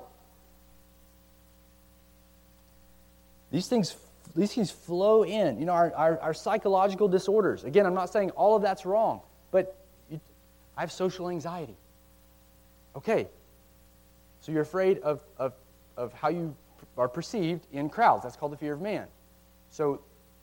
[3.51, 3.97] These things,
[4.37, 5.59] these things flow in.
[5.59, 7.65] You know, our, our, our psychological disorders.
[7.65, 9.19] Again, I'm not saying all of that's wrong,
[9.51, 9.75] but
[10.09, 10.21] you,
[10.77, 11.75] I have social anxiety.
[12.95, 13.27] Okay,
[14.41, 15.53] so you're afraid of, of,
[15.97, 16.55] of how you
[16.97, 18.23] are perceived in crowds.
[18.23, 19.07] That's called the fear of man.
[19.69, 20.01] So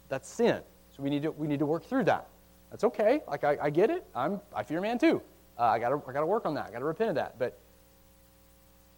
[0.08, 0.62] that's sin.
[0.96, 2.28] So we need to, we need to work through that.
[2.70, 3.22] That's okay.
[3.28, 4.04] Like, I, I get it.
[4.14, 5.20] I'm, I fear man too.
[5.58, 6.66] Uh, I got I to work on that.
[6.66, 7.38] I got to repent of that.
[7.38, 7.58] But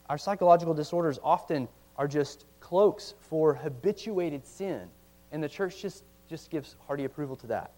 [0.09, 4.89] our psychological disorders often are just cloaks for habituated sin.
[5.33, 7.73] And the church just, just gives hearty approval to that.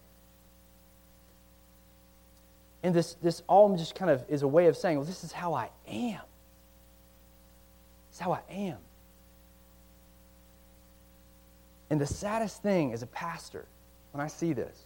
[2.81, 5.31] And this, this all just kind of is a way of saying, well, this is
[5.31, 6.19] how I am.
[8.13, 8.77] Is how I am.
[11.89, 13.65] And the saddest thing as a pastor,
[14.11, 14.83] when I see this,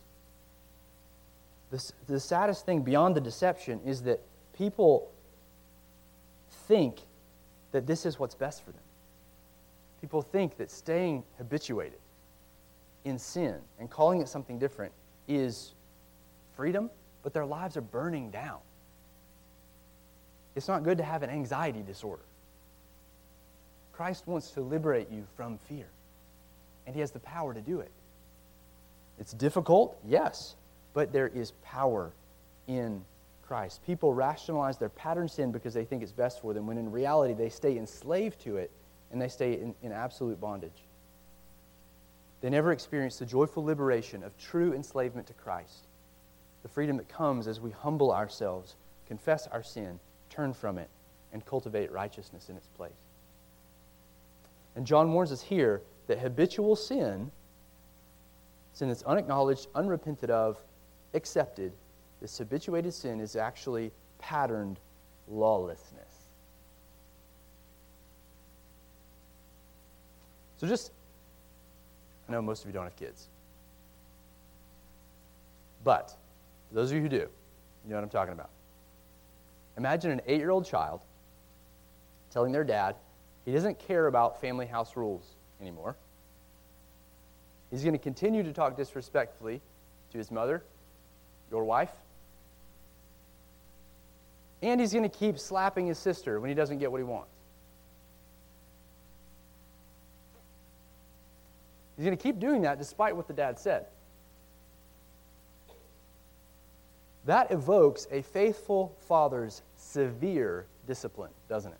[1.70, 4.22] the, the saddest thing beyond the deception is that
[4.58, 5.12] people
[6.68, 7.02] think
[7.74, 8.82] that this is what's best for them.
[10.00, 12.00] People think that staying habituated
[13.04, 14.94] in sin and calling it something different
[15.28, 15.74] is
[16.56, 16.90] freedom,
[17.24, 18.60] but their lives are burning down.
[20.56, 22.24] It's not good to have an anxiety disorder.
[23.98, 25.88] Christ wants to liberate you from fear,
[26.86, 27.90] and He has the power to do it.
[29.20, 30.56] It's difficult, yes,
[30.94, 32.12] but there is power
[32.68, 33.04] in
[33.48, 33.82] Christ.
[33.88, 37.34] People rationalize their pattern sin because they think it's best for them, when in reality
[37.34, 38.70] they stay enslaved to it
[39.12, 40.84] and they stay in, in absolute bondage.
[42.42, 45.88] They never experience the joyful liberation of true enslavement to Christ,
[46.62, 48.76] the freedom that comes as we humble ourselves,
[49.08, 50.90] confess our sin, turn from it,
[51.34, 53.07] and cultivate righteousness in its place.
[54.78, 57.32] And John warns us here that habitual sin,
[58.74, 60.62] sin that's unacknowledged, unrepented of,
[61.16, 61.74] accepted,
[62.22, 64.80] this habituated sin is actually patterned
[65.28, 66.30] lawlessness.
[70.58, 70.92] So just,
[72.30, 73.30] I know most of you don't have kids.
[75.84, 76.16] But,
[76.72, 77.28] those of you who do, you
[77.90, 78.52] know what I'm talking about.
[79.76, 81.02] Imagine an eight year old child
[82.30, 82.96] telling their dad
[83.48, 85.24] he doesn't care about family house rules
[85.62, 85.96] anymore.
[87.72, 89.62] He's going to continue to talk disrespectfully
[90.12, 90.64] to his mother,
[91.50, 91.94] your wife,
[94.62, 97.32] and he's going to keep slapping his sister when he doesn't get what he wants.
[101.96, 103.86] He's going to keep doing that despite what the dad said.
[107.24, 111.80] That evokes a faithful father's severe discipline, doesn't it?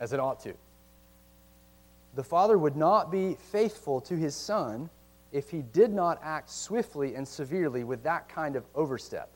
[0.00, 0.54] As it ought to.
[2.14, 4.90] The father would not be faithful to his son
[5.32, 9.28] if he did not act swiftly and severely with that kind of overstep,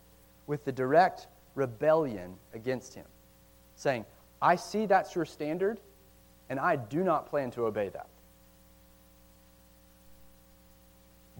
[0.46, 3.06] with the direct rebellion against him,
[3.74, 4.04] saying,
[4.40, 5.80] I see that's your standard,
[6.48, 8.06] and I do not plan to obey that.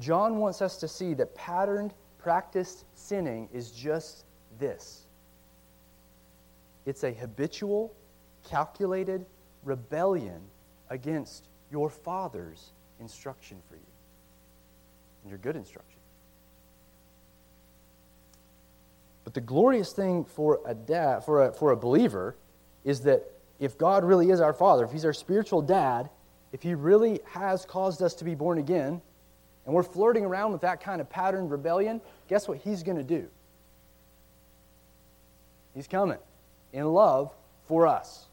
[0.00, 4.24] John wants us to see that patterned, practiced sinning is just
[4.58, 5.04] this
[6.84, 7.92] it's a habitual,
[8.48, 9.24] calculated
[9.64, 10.40] rebellion
[10.90, 13.82] against your Father's instruction for you
[15.22, 15.98] and your good instruction.
[19.24, 22.34] But the glorious thing for a dad, for a, for a believer,
[22.84, 26.08] is that if God really is our Father, if He's our spiritual dad,
[26.52, 29.02] if He really has caused us to be born again,
[29.66, 33.04] and we're flirting around with that kind of patterned rebellion, guess what he's going to
[33.04, 33.28] do?
[35.74, 36.16] He's coming
[36.72, 37.34] in love
[37.66, 38.27] for us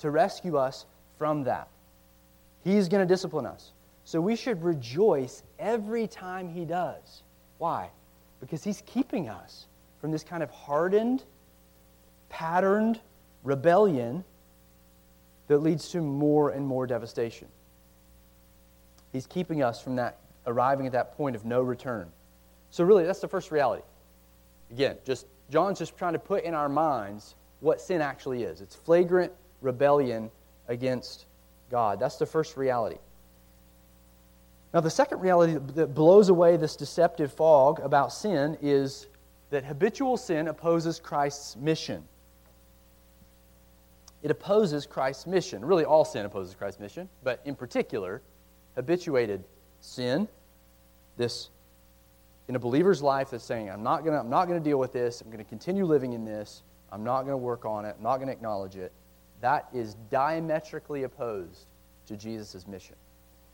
[0.00, 0.86] to rescue us
[1.18, 1.68] from that.
[2.64, 3.72] He's going to discipline us.
[4.04, 7.22] So we should rejoice every time he does.
[7.58, 7.90] Why?
[8.40, 9.66] Because he's keeping us
[10.00, 11.24] from this kind of hardened,
[12.28, 13.00] patterned
[13.42, 14.24] rebellion
[15.48, 17.48] that leads to more and more devastation.
[19.12, 22.08] He's keeping us from that arriving at that point of no return.
[22.70, 23.82] So, really, that's the first reality.
[24.70, 28.76] Again, just John's just trying to put in our minds what sin actually is it's
[28.76, 30.30] flagrant rebellion
[30.68, 31.26] against
[31.70, 31.98] God.
[32.00, 32.98] That's the first reality.
[34.74, 39.06] Now, the second reality that blows away this deceptive fog about sin is
[39.50, 42.04] that habitual sin opposes Christ's mission.
[44.22, 45.64] It opposes Christ's mission.
[45.64, 48.22] Really, all sin opposes Christ's mission, but in particular,
[48.74, 49.44] habituated
[49.80, 50.28] sin,
[51.16, 51.48] this
[52.48, 55.42] in a believer's life that's saying, I'm not going to deal with this, I'm going
[55.42, 58.28] to continue living in this, I'm not going to work on it, I'm not going
[58.28, 58.92] to acknowledge it,
[59.40, 61.66] that is diametrically opposed
[62.06, 62.96] to Jesus' mission.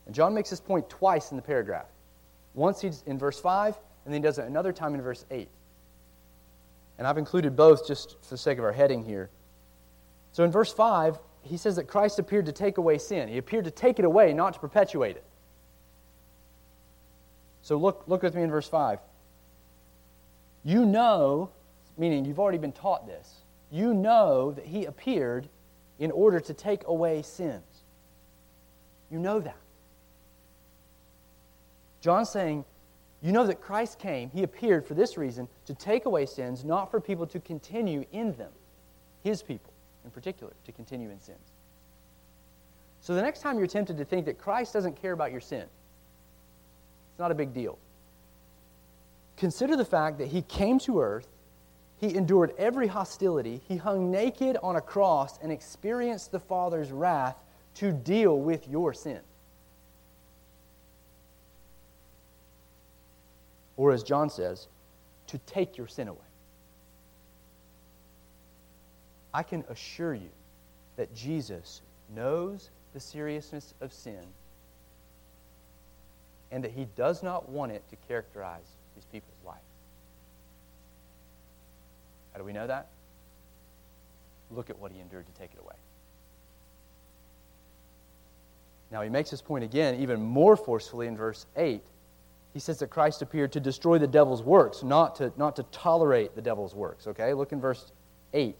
[0.05, 1.87] And John makes this point twice in the paragraph.
[2.53, 5.47] Once he's in verse 5, and then he does it another time in verse 8.
[6.97, 9.29] And I've included both just for the sake of our heading here.
[10.31, 13.27] So in verse 5, he says that Christ appeared to take away sin.
[13.27, 15.23] He appeared to take it away, not to perpetuate it.
[17.61, 18.99] So look, look with me in verse 5.
[20.63, 21.49] You know,
[21.97, 23.35] meaning you've already been taught this,
[23.71, 25.49] you know that he appeared
[25.99, 27.63] in order to take away sins.
[29.11, 29.57] You know that.
[32.01, 32.65] John's saying,
[33.21, 36.91] you know that Christ came, he appeared for this reason, to take away sins, not
[36.91, 38.51] for people to continue in them,
[39.23, 39.71] his people
[40.03, 41.53] in particular, to continue in sins.
[42.99, 45.61] So the next time you're tempted to think that Christ doesn't care about your sin,
[45.61, 47.77] it's not a big deal.
[49.37, 51.27] Consider the fact that he came to earth,
[52.03, 57.37] he endured every hostility, he hung naked on a cross and experienced the Father's wrath
[57.75, 59.21] to deal with your sin.
[63.77, 64.67] Or as John says,
[65.27, 66.19] to take your sin away.
[69.33, 70.29] I can assure you
[70.97, 71.81] that Jesus
[72.13, 74.25] knows the seriousness of sin
[76.51, 79.61] and that he does not want it to characterize his people's life.
[82.33, 82.87] How do we know that?
[84.51, 85.75] Look at what he endured to take it away.
[88.91, 91.81] Now, he makes this point again even more forcefully in verse 8.
[92.53, 96.35] He says that Christ appeared to destroy the devil's works, not to, not to tolerate
[96.35, 97.07] the devil's works.
[97.07, 97.33] Okay?
[97.33, 97.91] Look in verse
[98.33, 98.55] 8,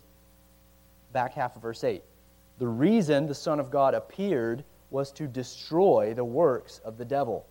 [1.12, 2.02] back half of verse 8.
[2.58, 7.46] The reason the Son of God appeared was to destroy the works of the devil.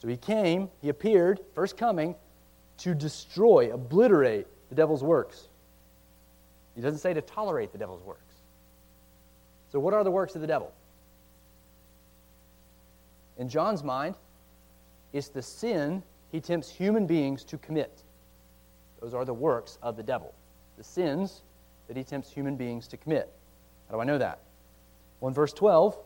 [0.00, 2.14] So he came, he appeared, first coming,
[2.78, 5.48] to destroy, obliterate the devil's works.
[6.74, 8.34] He doesn't say to tolerate the devil's works.
[9.70, 10.72] So, what are the works of the devil?
[13.36, 14.14] In John's mind,
[15.12, 18.02] it's the sin he tempts human beings to commit.
[19.00, 20.34] Those are the works of the devil.
[20.76, 21.42] The sins
[21.86, 23.32] that he tempts human beings to commit.
[23.88, 24.40] How do I know that?
[25.20, 25.96] Well, in verse 12,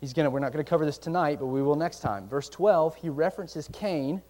[0.00, 2.28] he's gonna, we're not going to cover this tonight, but we will next time.
[2.28, 4.22] Verse 12, he references Cain.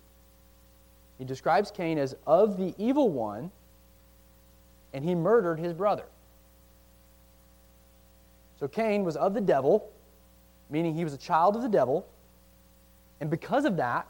[1.22, 3.52] He describes Cain as of the evil one,
[4.92, 6.02] and he murdered his brother.
[8.58, 9.88] So Cain was of the devil,
[10.68, 12.08] meaning he was a child of the devil,
[13.20, 14.08] and because of that,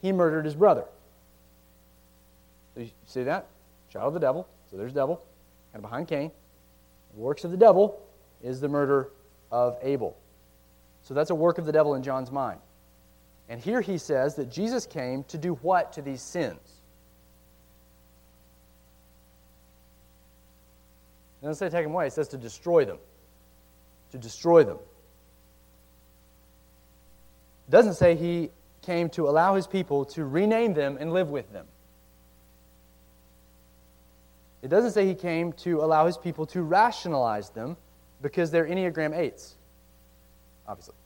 [0.00, 0.86] he murdered his brother.
[2.74, 3.44] So you see that?
[3.90, 4.48] Child of the devil.
[4.70, 5.16] So there's devil,
[5.72, 6.30] kind of behind Cain.
[7.12, 8.00] The works of the devil
[8.42, 9.10] is the murder
[9.52, 10.16] of Abel.
[11.02, 12.60] So that's a work of the devil in John's mind.
[13.54, 16.58] And here he says that Jesus came to do what to these sins?
[21.40, 22.98] It doesn't say take them away, it says to destroy them.
[24.10, 24.78] To destroy them.
[27.68, 28.50] It doesn't say he
[28.82, 31.68] came to allow his people to rename them and live with them.
[34.62, 37.76] It doesn't say he came to allow his people to rationalize them
[38.20, 39.52] because they're Enneagram 8s
[40.66, 40.96] obviously.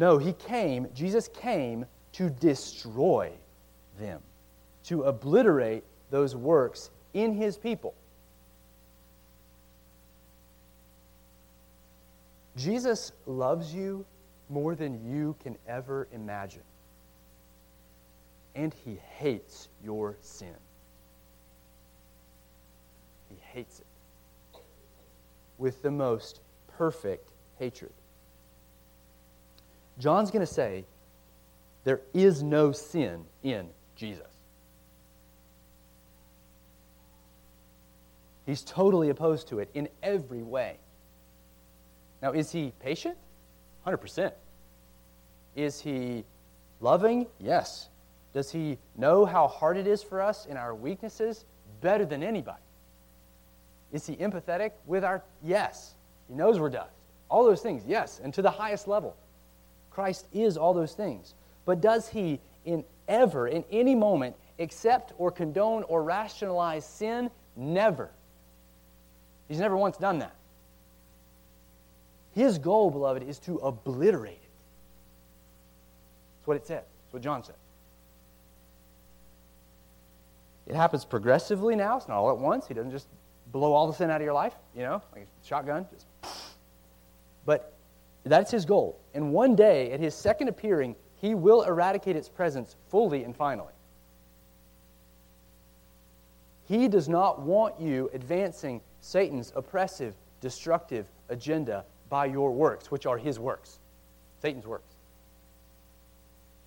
[0.00, 3.32] No, he came, Jesus came to destroy
[3.98, 4.22] them,
[4.84, 7.92] to obliterate those works in his people.
[12.56, 14.06] Jesus loves you
[14.48, 16.62] more than you can ever imagine.
[18.54, 20.56] And he hates your sin.
[23.28, 24.60] He hates it
[25.58, 26.40] with the most
[26.78, 27.92] perfect hatred.
[29.98, 30.84] John's going to say
[31.84, 34.26] there is no sin in Jesus.
[38.46, 40.76] He's totally opposed to it in every way.
[42.22, 43.16] Now, is he patient?
[43.86, 44.32] 100%.
[45.56, 46.24] Is he
[46.80, 47.26] loving?
[47.38, 47.88] Yes.
[48.32, 51.44] Does he know how hard it is for us in our weaknesses?
[51.80, 52.62] Better than anybody.
[53.92, 55.22] Is he empathetic with our?
[55.42, 55.94] Yes.
[56.28, 56.90] He knows we're dust.
[57.28, 59.16] All those things, yes, and to the highest level.
[59.90, 61.34] Christ is all those things.
[61.64, 67.30] But does he in ever, in any moment, accept or condone or rationalize sin?
[67.56, 68.10] Never.
[69.48, 70.34] He's never once done that.
[72.32, 74.50] His goal, beloved, is to obliterate it.
[76.38, 76.84] That's what it said.
[77.04, 77.56] That's what John said.
[80.66, 81.96] It happens progressively now.
[81.96, 82.68] It's not all at once.
[82.68, 83.08] He doesn't just
[83.50, 85.84] blow all the sin out of your life, you know, like a shotgun.
[85.92, 86.06] Just.
[87.44, 87.74] But
[88.24, 88.98] that's his goal.
[89.14, 93.72] And one day, at his second appearing, he will eradicate its presence fully and finally.
[96.66, 103.18] He does not want you advancing Satan's oppressive, destructive agenda by your works, which are
[103.18, 103.78] his works,
[104.40, 104.94] Satan's works.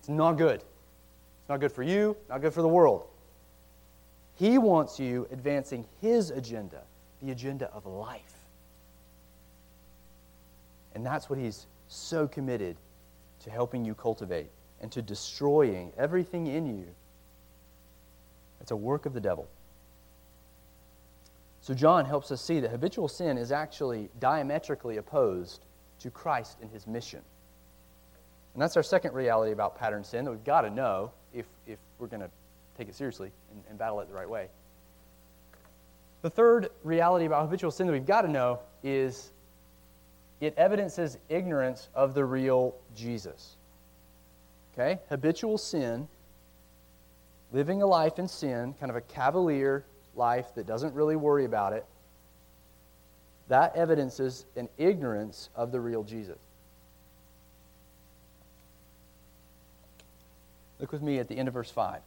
[0.00, 0.56] It's not good.
[0.56, 3.06] It's not good for you, not good for the world.
[4.36, 6.82] He wants you advancing his agenda,
[7.22, 8.33] the agenda of life.
[10.94, 12.76] And that's what he's so committed
[13.40, 16.86] to helping you cultivate and to destroying everything in you.
[18.60, 19.48] It's a work of the devil.
[21.60, 25.64] So, John helps us see that habitual sin is actually diametrically opposed
[26.00, 27.22] to Christ and his mission.
[28.52, 31.78] And that's our second reality about pattern sin that we've got to know if, if
[31.98, 32.30] we're going to
[32.76, 34.48] take it seriously and, and battle it the right way.
[36.22, 39.32] The third reality about habitual sin that we've got to know is
[40.46, 43.56] it evidences ignorance of the real Jesus.
[44.72, 44.98] Okay?
[45.08, 46.08] Habitual sin,
[47.52, 49.84] living a life in sin, kind of a cavalier
[50.16, 51.84] life that doesn't really worry about it,
[53.48, 56.38] that evidences an ignorance of the real Jesus.
[60.80, 62.00] Look with me at the end of verse 5.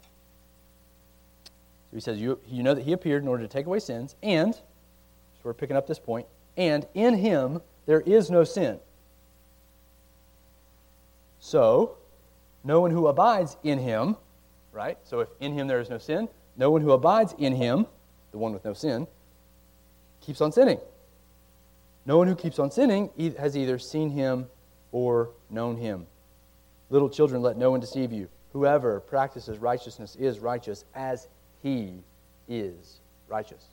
[1.90, 4.16] So he says, you, you know that he appeared in order to take away sins,
[4.22, 4.62] and, so
[5.44, 6.28] we're picking up this point,
[6.58, 8.80] and in him there is no sin.
[11.40, 11.98] So,
[12.64, 14.18] no one who abides in him,
[14.72, 14.98] right?
[15.06, 16.28] So if in him there is no sin,
[16.58, 17.88] no one who abides in him,
[18.32, 19.08] the one with no sin,
[20.22, 20.80] keeps on sinning.
[22.06, 23.10] No one who keeps on sinning
[23.40, 24.48] has either seen him
[24.92, 26.08] or known him.
[26.90, 28.28] Little children, let no one deceive you.
[28.54, 31.28] Whoever practices righteousness is righteous as
[31.62, 32.00] he
[32.48, 33.64] is righteous.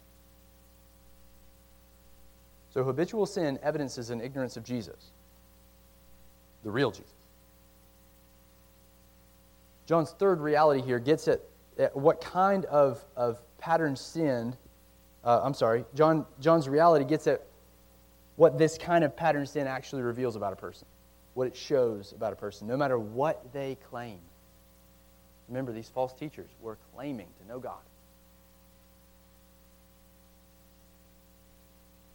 [2.75, 5.13] So habitual sin evidences an ignorance of Jesus,
[6.65, 7.13] the real Jesus.
[9.87, 11.41] John's third reality here gets at,
[11.79, 14.57] at what kind of, of pattern sin,
[15.25, 17.43] uh, I'm sorry, John, John's reality gets at
[18.35, 20.89] what this kind of pattern sin actually reveals about a person,
[21.35, 24.19] what it shows about a person, no matter what they claim.
[25.49, 27.83] Remember, these false teachers were claiming to know God.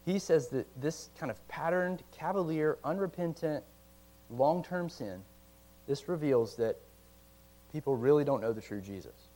[0.05, 3.63] He says that this kind of patterned, cavalier, unrepentant,
[4.29, 5.21] long term sin,
[5.87, 6.77] this reveals that
[7.71, 9.29] people really don't know the true Jesus.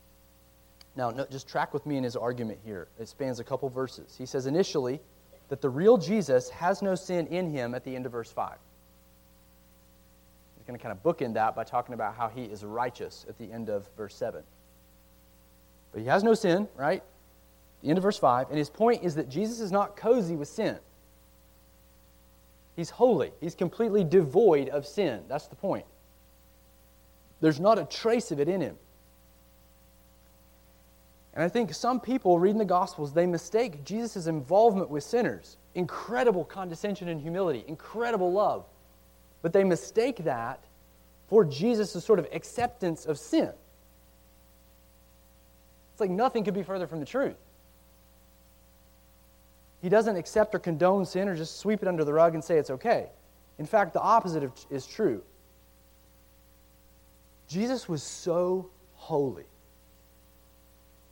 [0.96, 2.88] Now, no, just track with me in his argument here.
[3.00, 4.16] It spans a couple verses.
[4.18, 5.00] He says initially
[5.50, 8.58] that the real Jesus has no sin in him at the end of verse 5
[10.58, 13.38] He's going to kind of bookend that by talking about how he is righteous at
[13.38, 14.42] the end of verse 7.
[15.92, 17.04] But he has no sin, right?
[17.84, 18.50] The end of verse 5.
[18.50, 20.80] And his point is that Jesus is not cozy with sin.
[22.76, 25.22] He's holy, he's completely devoid of sin.
[25.28, 25.86] That's the point.
[27.40, 28.78] There's not a trace of it in him.
[31.36, 35.58] And I think some people reading the Gospels, they mistake Jesus' involvement with sinners.
[35.76, 38.66] Incredible condescension and humility, incredible love.
[39.42, 40.64] But they mistake that
[41.28, 43.52] for Jesus' sort of acceptance of sin.
[45.92, 47.36] It's like nothing could be further from the truth.
[49.84, 52.58] He doesn't accept or condone sin or just sweep it under the rug and say
[52.58, 53.10] it's okay.
[53.60, 55.22] In fact, the opposite is true.
[57.50, 59.44] Jesus was so holy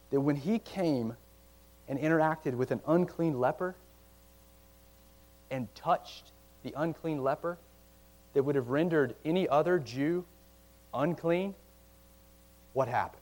[0.10, 1.18] that when he came
[1.90, 3.76] and interacted with an unclean leper
[5.52, 6.32] and touched
[6.64, 7.58] the unclean leper,
[8.34, 10.24] that would have rendered any other Jew
[10.94, 11.56] unclean,
[12.72, 13.22] what happened?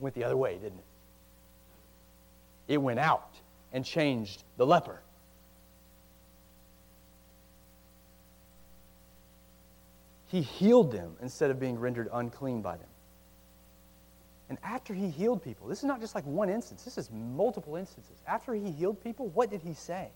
[0.00, 0.87] Went the other way, didn't it?
[2.68, 3.30] It went out
[3.72, 5.00] and changed the leper.
[10.26, 12.88] He healed them instead of being rendered unclean by them.
[14.50, 17.76] And after he healed people, this is not just like one instance, this is multiple
[17.76, 18.16] instances.
[18.26, 20.08] After he healed people, what did he say?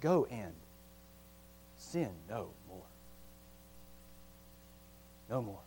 [0.00, 0.52] Go and
[1.78, 2.84] sin no more.
[5.30, 5.60] No more.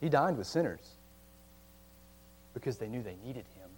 [0.00, 0.97] He dined with sinners
[2.58, 3.70] because they knew they needed him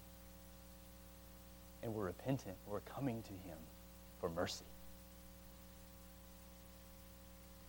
[1.83, 3.59] and were repentant, were coming to him
[4.21, 4.65] for mercy.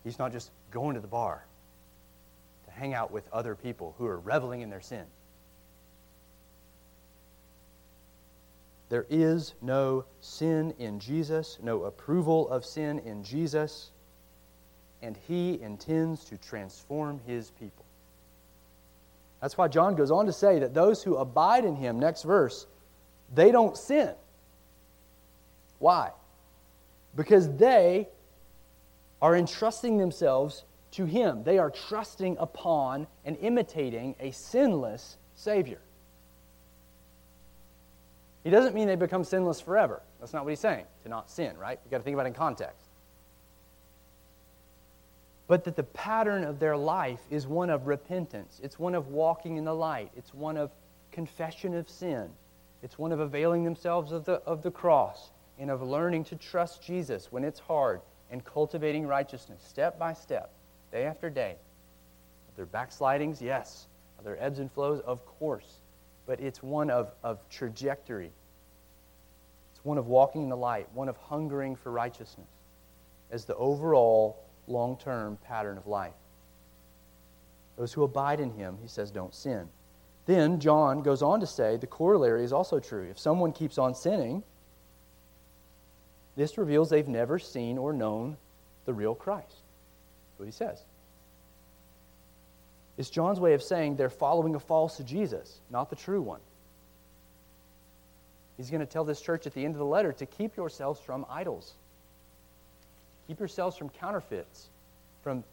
[0.04, 1.44] He's not just going to the bar
[2.64, 5.04] to hang out with other people who are reveling in their sin.
[8.88, 13.90] There is no sin in Jesus, no approval of sin in Jesus,
[15.02, 17.84] and he intends to transform his people.
[19.42, 22.66] That's why John goes on to say that those who abide in him, next verse,
[23.34, 24.14] they don't sin.
[25.80, 26.12] Why?
[27.16, 28.08] Because they
[29.20, 31.42] are entrusting themselves to him.
[31.42, 35.80] They are trusting upon and imitating a sinless Savior.
[38.44, 40.02] He doesn't mean they become sinless forever.
[40.20, 41.80] That's not what he's saying, to not sin, right?
[41.84, 42.86] You've got to think about it in context.
[45.46, 48.60] But that the pattern of their life is one of repentance.
[48.62, 50.10] It's one of walking in the light.
[50.16, 50.70] It's one of
[51.10, 52.30] confession of sin.
[52.82, 56.82] It's one of availing themselves of the, of the cross and of learning to trust
[56.82, 60.50] Jesus when it's hard and cultivating righteousness step by step,
[60.90, 61.52] day after day.
[61.52, 63.42] Are there backslidings?
[63.42, 63.86] Yes.
[64.18, 65.00] Are there ebbs and flows?
[65.00, 65.80] Of course
[66.26, 68.30] but it's one of, of trajectory.
[69.72, 72.48] It's one of walking in the light, one of hungering for righteousness
[73.30, 76.14] as the overall long term pattern of life.
[77.76, 79.68] Those who abide in him, he says, don't sin.
[80.26, 83.08] Then John goes on to say the corollary is also true.
[83.10, 84.42] If someone keeps on sinning,
[86.36, 88.36] this reveals they've never seen or known
[88.84, 89.48] the real Christ.
[89.48, 90.84] That's what he says.
[92.96, 96.40] It's John's way of saying they're following a false Jesus, not the true one.
[98.56, 101.00] He's going to tell this church at the end of the letter to keep yourselves
[101.00, 101.72] from idols.
[103.26, 104.68] Keep yourselves from counterfeits,
[105.22, 105.44] from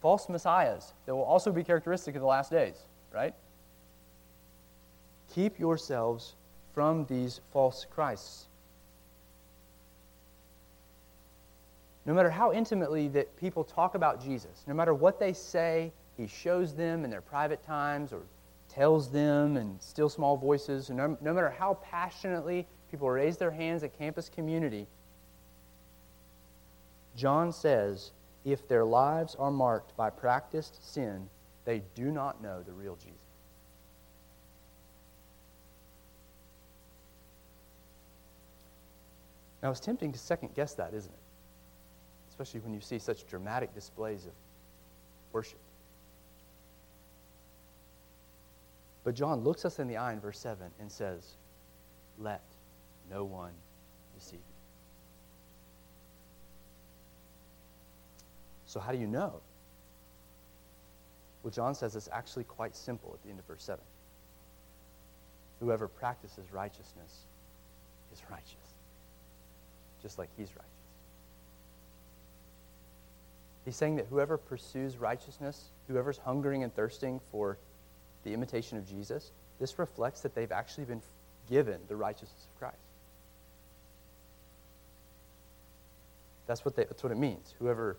[0.00, 2.76] false messiahs that will also be characteristic of the last days,
[3.12, 3.34] right?
[5.34, 6.34] Keep yourselves
[6.74, 8.46] from these false Christs.
[12.06, 16.26] No matter how intimately that people talk about Jesus, no matter what they say he
[16.26, 18.22] shows them in their private times or
[18.68, 20.90] tells them in still small voices.
[20.90, 24.86] No, no matter how passionately people raise their hands at campus community,
[27.20, 28.12] John says
[28.46, 31.28] if their lives are marked by practiced sin,
[31.66, 33.18] they do not know the real Jesus.
[39.62, 41.18] Now, it's tempting to second guess that, isn't it?
[42.30, 44.32] Especially when you see such dramatic displays of
[45.30, 45.58] worship.
[49.04, 51.34] But John looks us in the eye in verse 7 and says,
[52.18, 52.40] Let
[53.10, 53.52] no one
[54.18, 54.40] deceive
[58.70, 59.32] So, how do you know?
[61.42, 63.82] Well, John says it's actually quite simple at the end of verse 7.
[65.58, 67.24] Whoever practices righteousness
[68.12, 68.54] is righteous,
[70.00, 70.70] just like he's righteous.
[73.64, 77.58] He's saying that whoever pursues righteousness, whoever's hungering and thirsting for
[78.22, 81.02] the imitation of Jesus, this reflects that they've actually been
[81.48, 82.76] given the righteousness of Christ.
[86.46, 87.52] That's what, they, that's what it means.
[87.58, 87.96] Whoever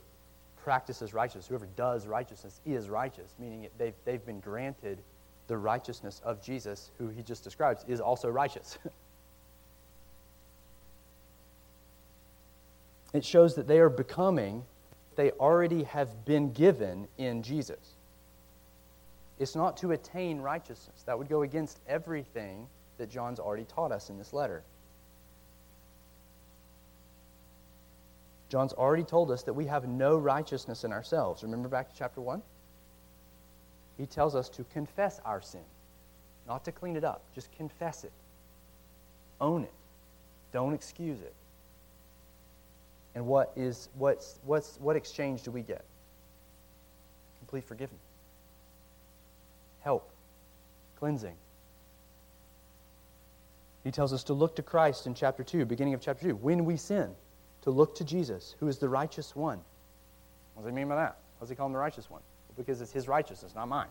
[0.64, 5.00] practices righteousness, whoever does righteousness is righteous, meaning they've, they've been granted
[5.48, 8.78] the righteousness of Jesus, who he just describes is also righteous.
[13.14, 14.64] it shows that they are becoming,
[15.16, 17.96] they already have been given in Jesus.
[19.40, 21.04] It's not to attain righteousness.
[21.06, 24.64] That would go against everything that John's already taught us in this letter.
[28.52, 31.42] John's already told us that we have no righteousness in ourselves.
[31.42, 32.42] Remember back to chapter 1?
[33.98, 35.64] He tells us to confess our sin,
[36.48, 38.12] not to clean it up, just confess it.
[39.40, 39.72] Own it.
[40.52, 41.34] Don't excuse it.
[43.16, 45.86] And what is what's what's what exchange do we get?
[47.40, 48.02] Complete forgiveness
[49.82, 50.10] help,
[51.00, 51.36] cleansing.
[53.84, 56.36] He tells us to look to Christ in chapter 2, beginning of chapter 2.
[56.36, 57.16] When we sin,
[57.62, 59.60] to look to Jesus, who is the righteous one.
[60.56, 61.18] What does he mean by that?
[61.38, 62.22] Why does he call him the righteous one?
[62.58, 63.88] Because it's his righteousness, not mine.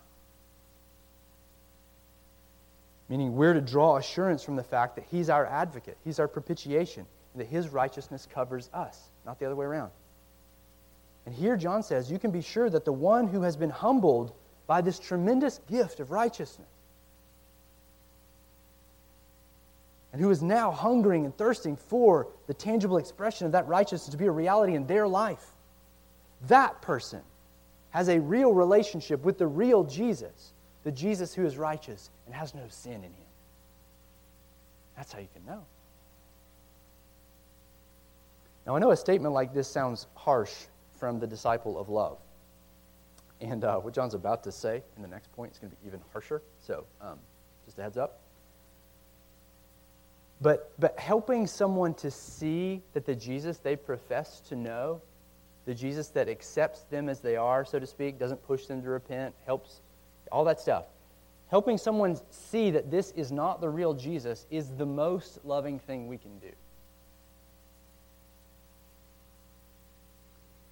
[3.09, 7.07] Meaning, we're to draw assurance from the fact that he's our advocate, he's our propitiation,
[7.33, 9.91] and that his righteousness covers us, not the other way around.
[11.27, 14.33] And here John says, you can be sure that the one who has been humbled
[14.66, 16.68] by this tremendous gift of righteousness.
[20.13, 24.17] And who is now hungering and thirsting for the tangible expression of that righteousness to
[24.17, 25.45] be a reality in their life.
[26.49, 27.21] That person
[27.91, 30.53] has a real relationship with the real Jesus,
[30.85, 33.31] the Jesus who is righteous and has no sin in him.
[34.97, 35.65] That's how you can know.
[38.67, 40.53] Now, I know a statement like this sounds harsh
[40.99, 42.19] from the disciple of love.
[43.41, 45.87] And uh, what John's about to say in the next point is going to be
[45.87, 46.43] even harsher.
[46.61, 47.19] So, um,
[47.65, 48.20] just a heads up.
[50.41, 55.03] But, but helping someone to see that the Jesus they profess to know,
[55.66, 58.88] the Jesus that accepts them as they are, so to speak, doesn't push them to
[58.88, 59.82] repent, helps,
[60.32, 60.86] all that stuff.
[61.49, 66.07] Helping someone see that this is not the real Jesus is the most loving thing
[66.09, 66.51] we can do.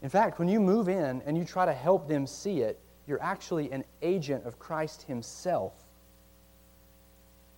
[0.00, 3.22] In fact, when you move in and you try to help them see it, you're
[3.22, 5.72] actually an agent of Christ Himself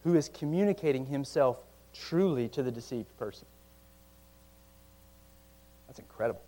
[0.03, 1.59] who is communicating Himself
[2.09, 3.47] truly to the deceived person.
[5.87, 6.43] That's incredible.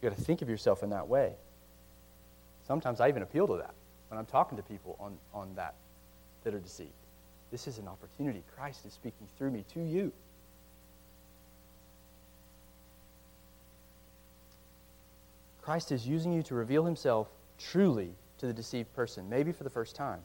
[0.00, 1.32] You got to think of yourself in that way.
[2.66, 3.74] Sometimes I even appeal to that
[4.08, 5.74] when I'm talking to people on, on that
[6.44, 6.90] that are deceived.
[7.50, 8.42] This is an opportunity.
[8.56, 10.12] Christ is speaking through me to you.
[15.62, 17.28] Christ is using you to reveal himself
[17.58, 20.20] truly to the deceived person, maybe for the first time.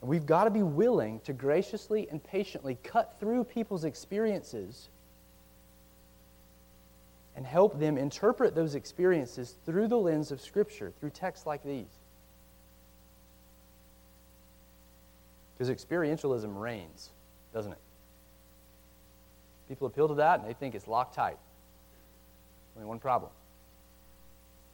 [0.00, 4.88] And we've got to be willing to graciously and patiently cut through people's experiences
[7.36, 11.86] and help them interpret those experiences through the lens of Scripture, through texts like these.
[15.56, 17.10] Because experientialism reigns,
[17.52, 17.78] doesn't it?
[19.68, 21.38] People appeal to that and they think it's locked tight.
[22.76, 23.30] Only one problem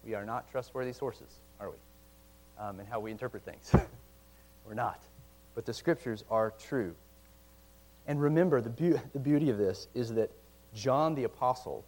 [0.07, 1.77] we are not trustworthy sources, are we?
[2.59, 3.75] Um, and how we interpret things.
[4.67, 5.01] We're not.
[5.57, 6.95] But the scriptures are true.
[8.07, 10.31] And remember, the, be- the beauty of this is that
[10.75, 11.85] John the Apostle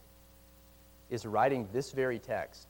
[1.11, 2.67] is writing this very text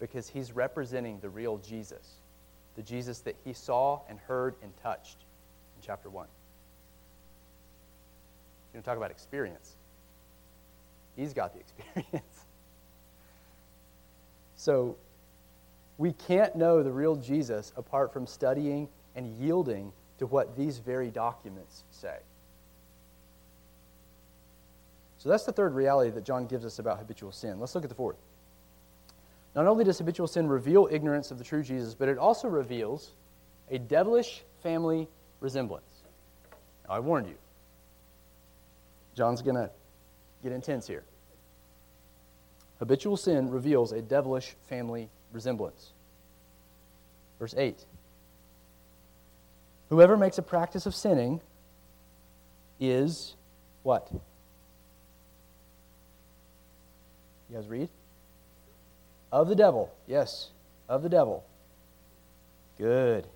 [0.00, 2.14] because he's representing the real Jesus,
[2.76, 5.18] the Jesus that he saw and heard and touched
[5.76, 6.26] in chapter 1.
[8.72, 9.74] You know, talk about experience.
[11.16, 12.44] He's got the experience.
[14.56, 14.96] So
[15.98, 21.10] we can't know the real Jesus apart from studying and yielding to what these very
[21.10, 22.16] documents say.
[25.18, 27.58] So that's the third reality that John gives us about habitual sin.
[27.58, 28.16] Let's look at the fourth.
[29.54, 33.12] Not only does habitual sin reveal ignorance of the true Jesus, but it also reveals
[33.70, 35.08] a devilish family
[35.40, 36.02] resemblance.
[36.86, 37.36] Now, I warned you.
[39.14, 39.70] John's going to
[40.42, 41.04] get intense here.
[42.78, 45.92] Habitual sin reveals a devilish family resemblance.
[47.38, 47.84] Verse 8
[49.88, 51.40] Whoever makes a practice of sinning
[52.80, 53.34] is
[53.82, 54.08] what?
[57.48, 57.88] You guys read?
[59.30, 59.92] Of the devil.
[60.06, 60.50] Yes,
[60.88, 61.44] of the devil.
[62.78, 63.26] Good.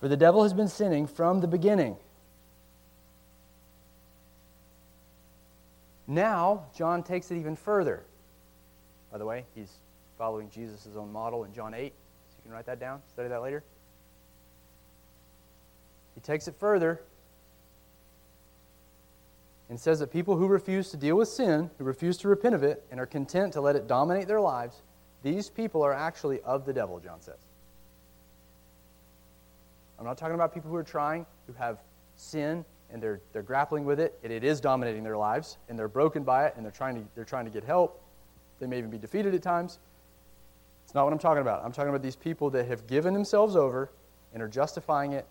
[0.00, 1.96] For the devil has been sinning from the beginning.
[6.06, 8.02] Now, John takes it even further.
[9.10, 9.72] By the way, he's
[10.18, 11.92] following Jesus' own model in John 8.
[12.30, 13.62] So you can write that down, study that later.
[16.14, 17.02] He takes it further
[19.68, 22.62] and says that people who refuse to deal with sin, who refuse to repent of
[22.62, 24.82] it, and are content to let it dominate their lives,
[25.22, 27.38] these people are actually of the devil, John says.
[29.98, 31.78] I'm not talking about people who are trying, who have
[32.16, 35.88] sin and they're, they're grappling with it, and it is dominating their lives, and they're
[35.88, 38.02] broken by it, and they're trying, to, they're trying to get help.
[38.60, 39.78] They may even be defeated at times.
[40.84, 41.64] It's not what I'm talking about.
[41.64, 43.90] I'm talking about these people that have given themselves over
[44.34, 45.26] and are justifying it.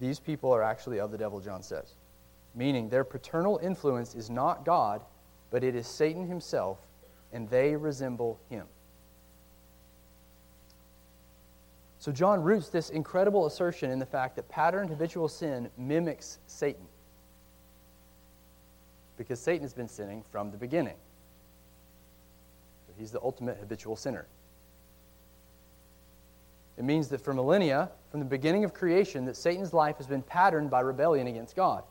[0.00, 1.94] These people are actually of the devil, John says.
[2.54, 5.02] Meaning their paternal influence is not God,
[5.50, 6.78] but it is Satan himself,
[7.32, 8.66] and they resemble him.
[12.00, 16.86] So John roots this incredible assertion in the fact that patterned habitual sin mimics Satan.
[19.18, 20.96] Because Satan has been sinning from the beginning.
[22.86, 24.26] So he's the ultimate habitual sinner.
[26.80, 30.22] It means that for millennia, from the beginning of creation, that Satan's life has been
[30.22, 31.84] patterned by rebellion against God.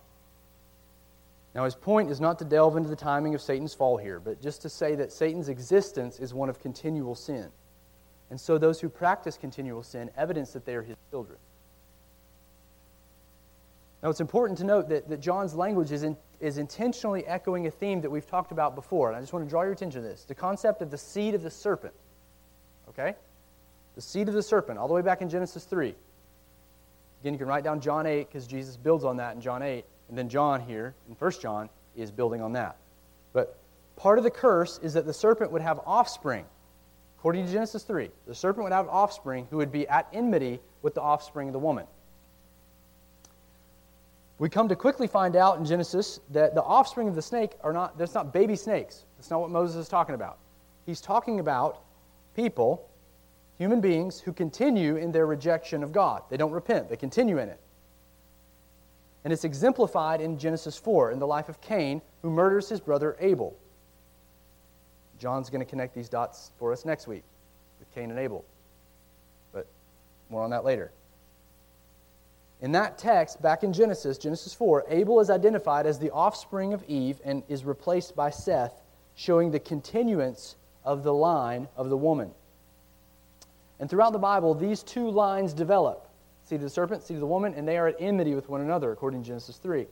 [1.54, 4.42] Now, his point is not to delve into the timing of Satan's fall here, but
[4.42, 7.50] just to say that Satan's existence is one of continual sin.
[8.32, 11.38] And so those who practice continual sin evidence that they are his children.
[14.02, 17.72] Now, it's important to note that, that John's language is, in, is intentionally echoing a
[17.72, 19.10] theme that we've talked about before.
[19.10, 21.36] And I just want to draw your attention to this the concept of the seed
[21.36, 21.94] of the serpent.
[22.90, 23.14] Okay?
[23.96, 25.96] The seed of the serpent, all the way back in Genesis 3.
[27.22, 29.84] Again, you can write down John 8 because Jesus builds on that in John 8.
[30.10, 32.78] And then John here in 1 John is building on that.
[33.34, 33.58] But
[33.96, 36.46] part of the curse is that the serpent would have offspring.
[37.20, 40.96] According to Genesis 3, the serpent would have offspring who would be at enmity with
[40.96, 41.86] the offspring of the woman.
[44.38, 47.74] we come to quickly find out in Genesis that the offspring of the snake are
[47.74, 49.04] not, that's not baby snakes.
[49.18, 50.38] That's not what Moses is talking about.
[50.86, 51.82] He's talking about
[52.38, 52.89] people,
[53.60, 56.24] human beings, who continue in their rejection of God.
[56.30, 57.60] They don't repent, they continue in it.
[59.24, 63.18] And it's exemplified in Genesis 4 in the life of Cain, who murders his brother
[63.20, 63.56] Abel.
[65.20, 67.24] John's going to connect these dots for us next week
[67.80, 68.46] with Cain and Abel.
[69.52, 69.68] But
[70.30, 70.92] more on that later.
[72.62, 76.84] In that text, back in Genesis, Genesis 4, Abel is identified as the offspring of
[76.88, 78.82] Eve and is replaced by Seth,
[79.16, 80.56] showing the continuance
[80.86, 82.32] of the line of the woman.
[83.80, 86.10] And throughout the Bible, these two lines develop
[86.44, 88.62] seed of the serpent, seed of the woman, and they are at enmity with one
[88.62, 89.86] another, according to Genesis 3.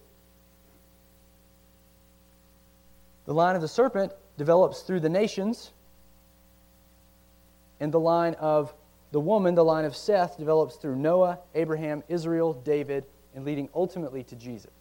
[3.26, 5.72] The line of the serpent develops through the nations,
[7.80, 8.74] and the line of
[9.12, 14.24] the woman, the line of Seth, develops through Noah, Abraham, Israel, David, and leading ultimately
[14.24, 14.72] to Jesus.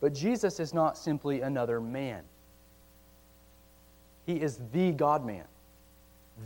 [0.00, 2.22] But Jesus is not simply another man.
[4.26, 5.44] He is the God man,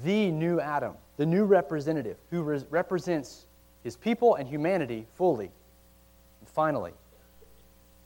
[0.05, 3.47] the new Adam, the new representative who re- represents
[3.83, 5.51] his people and humanity fully.
[6.41, 6.93] And finally,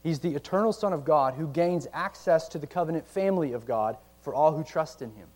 [0.02, 3.96] he's the eternal Son of God who gains access to the covenant family of God
[4.22, 5.26] for all who trust in him.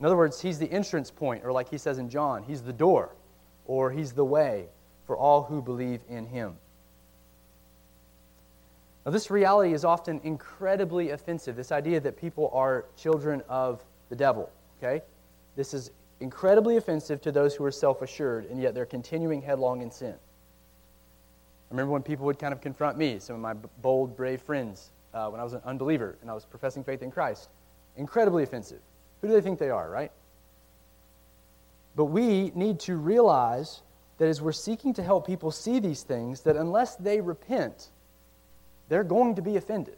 [0.00, 2.72] In other words, he's the entrance point, or like he says in John, he's the
[2.72, 3.10] door,
[3.66, 4.66] or he's the way
[5.06, 6.56] for all who believe in him.
[9.04, 14.16] Now, this reality is often incredibly offensive this idea that people are children of the
[14.16, 15.02] devil, okay?
[15.56, 19.82] This is incredibly offensive to those who are self assured, and yet they're continuing headlong
[19.82, 20.14] in sin.
[20.14, 24.90] I remember when people would kind of confront me, some of my bold, brave friends,
[25.12, 27.50] uh, when I was an unbeliever and I was professing faith in Christ.
[27.96, 28.80] Incredibly offensive.
[29.20, 30.12] Who do they think they are, right?
[31.96, 33.82] But we need to realize
[34.18, 37.88] that as we're seeking to help people see these things, that unless they repent,
[38.88, 39.96] they're going to be offended.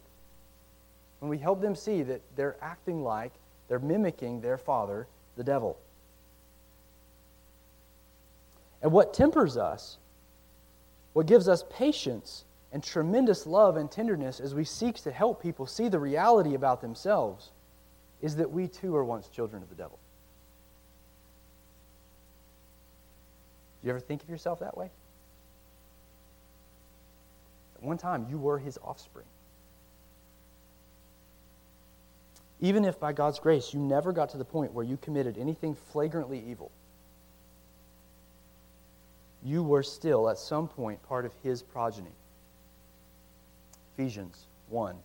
[1.21, 3.33] When we help them see that they're acting like
[3.71, 5.07] they're mimicking their father,
[5.37, 5.79] the devil.
[8.83, 9.97] And what tempers us,
[11.13, 15.67] what gives us patience and tremendous love and tenderness as we seek to help people
[15.67, 17.53] see the reality about themselves,
[18.21, 20.01] is that we too are once children of the devil.
[23.83, 24.91] Do you ever think of yourself that way?
[27.77, 29.27] At one time, you were his offspring.
[32.61, 35.75] Even if by God's grace you never got to the point where you committed anything
[35.75, 36.71] flagrantly evil,
[39.43, 42.13] you were still at some point part of his progeny.
[43.95, 44.97] Ephesians 1,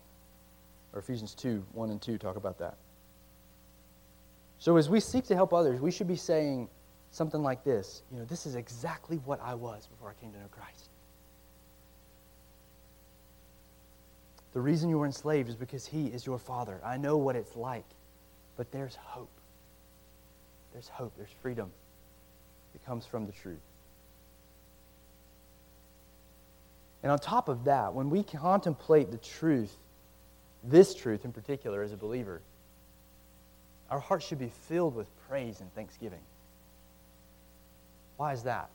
[0.93, 2.76] or Ephesians 2, 1 and 2 talk about that.
[4.60, 6.70] So as we seek to help others, we should be saying
[7.12, 10.39] something like this You know, this is exactly what I was before I came to
[10.39, 10.85] know Christ.
[14.56, 16.80] The reason you were enslaved is because He is your Father.
[16.84, 17.84] I know what it's like,
[18.56, 19.30] but there's hope.
[20.72, 21.70] There's hope, there's freedom
[22.72, 23.60] that comes from the truth.
[27.03, 29.76] And on top of that, when we contemplate the truth,
[30.64, 32.39] this truth in particular as a believer,
[33.91, 36.24] our hearts should be filled with praise and thanksgiving.
[38.16, 38.70] Why is that?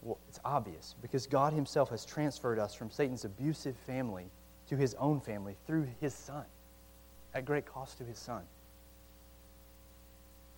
[0.00, 4.30] Well, it's obvious because God Himself has transferred us from Satan's abusive family
[4.68, 6.44] to His own family through His Son
[7.34, 8.42] at great cost to His Son.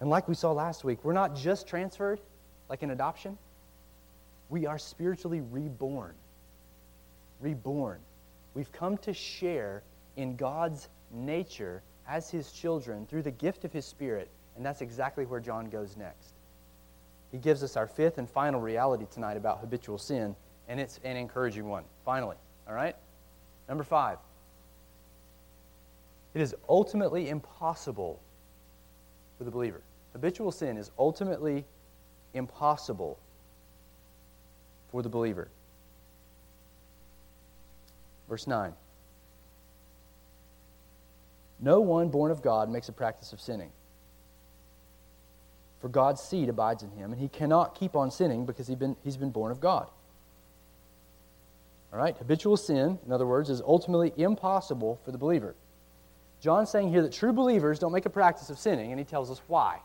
[0.01, 2.21] And like we saw last week, we're not just transferred
[2.69, 3.37] like an adoption,
[4.49, 6.15] we are spiritually reborn.
[7.41, 7.99] Reborn.
[8.55, 9.83] We've come to share
[10.17, 14.29] in God's nature as his children through the gift of his Spirit.
[14.57, 16.33] And that's exactly where John goes next.
[17.31, 20.35] He gives us our fifth and final reality tonight about habitual sin,
[20.69, 21.85] and it's an encouraging one.
[22.05, 22.37] Finally,
[22.69, 22.97] all right?
[23.71, 24.19] Number five.
[26.35, 28.21] It is ultimately impossible
[29.39, 29.81] for the believer.
[30.13, 31.65] Habitual sin is ultimately
[32.35, 33.17] impossible
[34.91, 35.49] for the believer.
[38.29, 38.73] Verse 9.
[41.61, 43.71] No one born of God makes a practice of sinning.
[45.81, 48.97] For God's seed abides in him, and he cannot keep on sinning because he's been,
[49.05, 49.89] he's been born of God.
[51.93, 52.17] All right?
[52.17, 55.55] Habitual sin, in other words, is ultimately impossible for the believer.
[56.41, 59.31] John's saying here that true believers don't make a practice of sinning, and he tells
[59.31, 59.81] us why.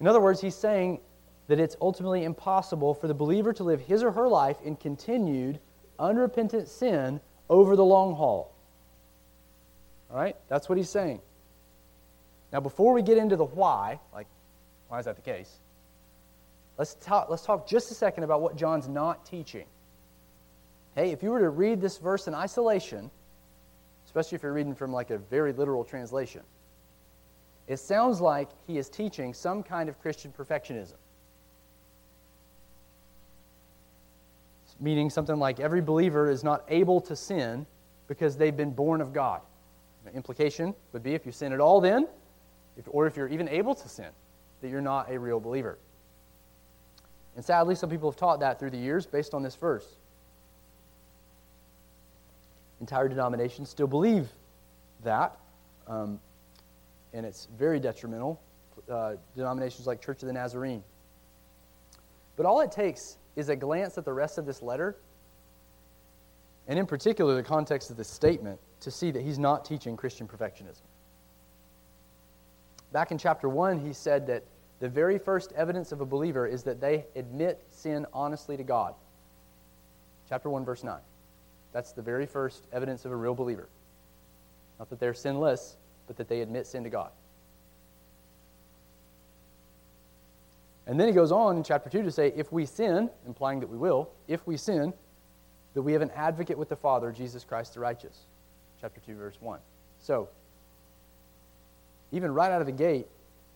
[0.00, 1.00] In other words, he's saying
[1.48, 5.58] that it's ultimately impossible for the believer to live his or her life in continued,
[5.98, 8.54] unrepentant sin over the long haul.
[10.10, 10.36] All right?
[10.48, 11.20] That's what he's saying.
[12.52, 14.26] Now, before we get into the why, like,
[14.88, 15.58] why is that the case?
[16.78, 19.66] Let's talk, let's talk just a second about what John's not teaching.
[20.94, 23.10] Hey, if you were to read this verse in isolation,
[24.06, 26.42] especially if you're reading from like a very literal translation,
[27.66, 30.94] it sounds like he is teaching some kind of Christian perfectionism.
[34.80, 37.66] Meaning something like every believer is not able to sin
[38.06, 39.40] because they've been born of God.
[40.04, 42.06] The implication would be if you sin at all, then,
[42.76, 44.08] if, or if you're even able to sin,
[44.62, 45.78] that you're not a real believer.
[47.38, 49.86] And sadly, some people have taught that through the years based on this verse.
[52.80, 54.28] Entire denominations still believe
[55.04, 55.38] that,
[55.86, 56.18] um,
[57.12, 58.40] and it's very detrimental.
[58.90, 60.82] Uh, denominations like Church of the Nazarene.
[62.34, 64.96] But all it takes is a glance at the rest of this letter,
[66.66, 70.26] and in particular the context of this statement, to see that he's not teaching Christian
[70.26, 70.82] perfectionism.
[72.90, 74.42] Back in chapter 1, he said that
[74.80, 78.94] the very first evidence of a believer is that they admit sin honestly to God.
[80.28, 80.98] Chapter 1, verse 9.
[81.72, 83.68] That's the very first evidence of a real believer.
[84.78, 85.76] Not that they're sinless,
[86.06, 87.10] but that they admit sin to God.
[90.86, 93.68] And then he goes on in chapter 2 to say, if we sin, implying that
[93.68, 94.94] we will, if we sin,
[95.74, 98.20] that we have an advocate with the Father, Jesus Christ the righteous.
[98.80, 99.58] Chapter 2, verse 1.
[100.00, 100.28] So,
[102.10, 103.06] even right out of the gate,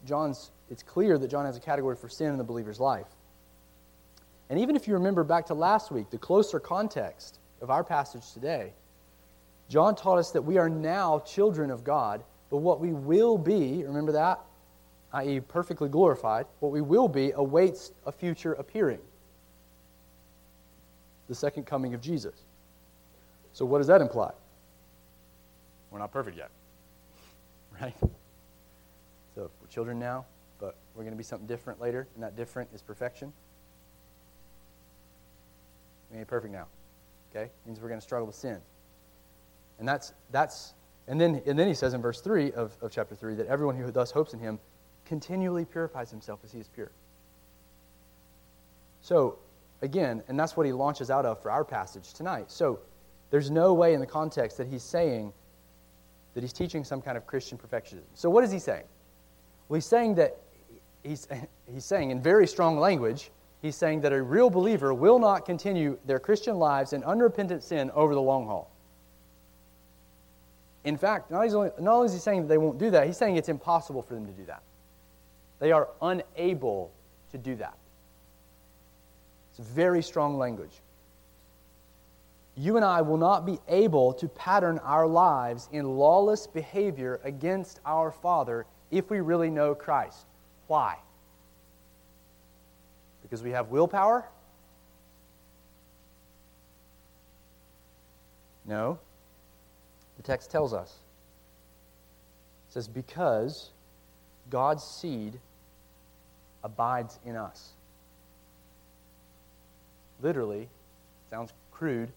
[0.04, 3.06] John's, it's clear that John has a category for sin in the believer's life.
[4.50, 8.32] And even if you remember back to last week, the closer context of our passage
[8.32, 8.72] today,
[9.68, 13.84] John taught us that we are now children of God, but what we will be,
[13.84, 14.40] remember that?
[15.14, 18.98] i.e., perfectly glorified, what we will be awaits a future appearing
[21.28, 22.34] the second coming of Jesus.
[23.52, 24.32] So, what does that imply?
[25.90, 26.50] We're not perfect yet,
[27.80, 27.94] right?
[29.34, 30.26] So, we're children now,
[30.58, 33.32] but we're going to be something different later, and that different is perfection.
[36.10, 36.66] We ain't perfect now,
[37.30, 37.50] okay?
[37.66, 38.58] Means we're going to struggle with sin.
[39.78, 40.74] And that's, that's
[41.08, 43.76] and, then, and then he says in verse 3 of, of chapter 3 that everyone
[43.76, 44.58] who thus hopes in him
[45.06, 46.92] continually purifies himself as he is pure.
[49.00, 49.38] So,
[49.80, 52.50] again, and that's what he launches out of for our passage tonight.
[52.50, 52.78] So,
[53.30, 55.32] there's no way in the context that he's saying
[56.34, 58.04] that he's teaching some kind of Christian perfectionism.
[58.14, 58.84] So, what is he saying?
[59.72, 60.36] Well, he's saying that
[61.02, 61.26] he's,
[61.72, 63.30] he's saying in very strong language,
[63.62, 67.90] he's saying that a real believer will not continue their Christian lives in unrepentant sin
[67.94, 68.70] over the long haul.
[70.84, 73.16] In fact, not only, not only is he saying that they won't do that, he's
[73.16, 74.60] saying it's impossible for them to do that.
[75.58, 76.92] They are unable
[77.30, 77.78] to do that.
[79.52, 80.82] It's very strong language.
[82.58, 87.80] You and I will not be able to pattern our lives in lawless behavior against
[87.86, 90.26] our Father if we really know Christ.
[90.68, 90.96] Why?
[93.22, 94.28] Because we have willpower?
[98.66, 98.98] No.
[100.18, 100.98] The text tells us.
[102.68, 103.70] It says, Because
[104.50, 105.40] God's seed
[106.62, 107.72] abides in us.
[110.20, 110.68] Literally,
[111.30, 112.12] sounds crude,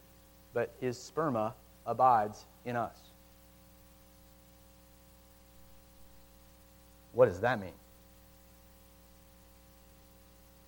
[0.54, 1.54] but his sperma
[1.88, 2.98] abides in us.
[7.16, 7.72] What does that mean?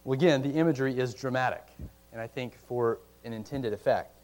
[0.06, 1.68] Well, again, the imagery is dramatic,
[2.14, 4.16] and I think for an intended effect.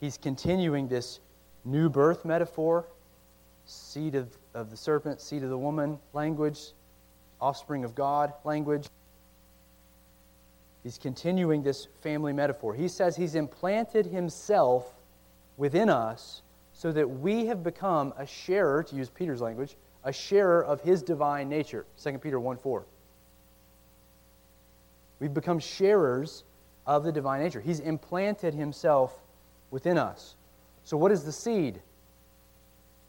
[0.00, 1.20] He's continuing this
[1.64, 2.86] new birth metaphor,
[3.64, 6.72] seed of, of the serpent, seed of the woman language,
[7.40, 8.88] offspring of God language.
[10.82, 12.74] He's continuing this family metaphor.
[12.74, 14.92] He says he's implanted himself
[15.56, 16.42] within us
[16.72, 21.02] so that we have become a sharer, to use Peter's language, a sharer of his
[21.02, 21.86] divine nature.
[22.02, 22.84] 2 Peter 1 4.
[25.20, 26.44] We've become sharers
[26.86, 27.60] of the divine nature.
[27.60, 29.16] He's implanted himself
[29.70, 30.34] within us.
[30.84, 31.80] So, what is the seed?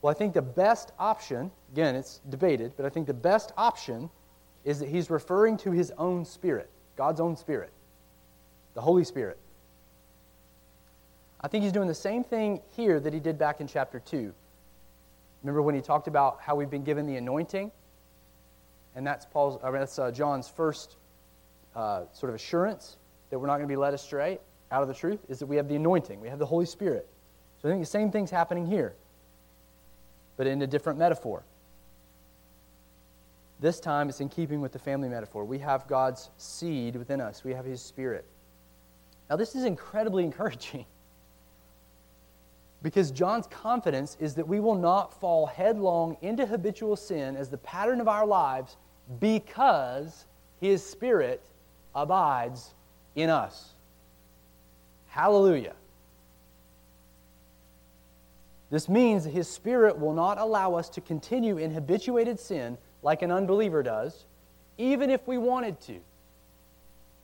[0.01, 4.09] Well, I think the best option, again, it's debated, but I think the best option
[4.65, 7.71] is that he's referring to his own spirit, God's own spirit,
[8.73, 9.37] the Holy Spirit.
[11.41, 14.33] I think he's doing the same thing here that he did back in chapter 2.
[15.43, 17.71] Remember when he talked about how we've been given the anointing?
[18.95, 20.97] And that's, Paul's, I mean, that's uh, John's first
[21.75, 22.97] uh, sort of assurance
[23.29, 24.39] that we're not going to be led astray
[24.71, 27.07] out of the truth, is that we have the anointing, we have the Holy Spirit.
[27.61, 28.95] So I think the same thing's happening here,
[30.37, 31.43] but in a different metaphor.
[33.59, 35.45] This time it's in keeping with the family metaphor.
[35.45, 38.25] We have God's seed within us, we have His Spirit.
[39.29, 40.85] Now, this is incredibly encouraging
[42.83, 47.57] because John's confidence is that we will not fall headlong into habitual sin as the
[47.57, 48.75] pattern of our lives
[49.21, 50.25] because
[50.59, 51.41] His Spirit
[51.95, 52.73] abides
[53.15, 53.69] in us.
[55.07, 55.73] Hallelujah.
[58.69, 63.31] This means His Spirit will not allow us to continue in habituated sin like an
[63.31, 64.25] unbeliever does,
[64.77, 65.99] even if we wanted to.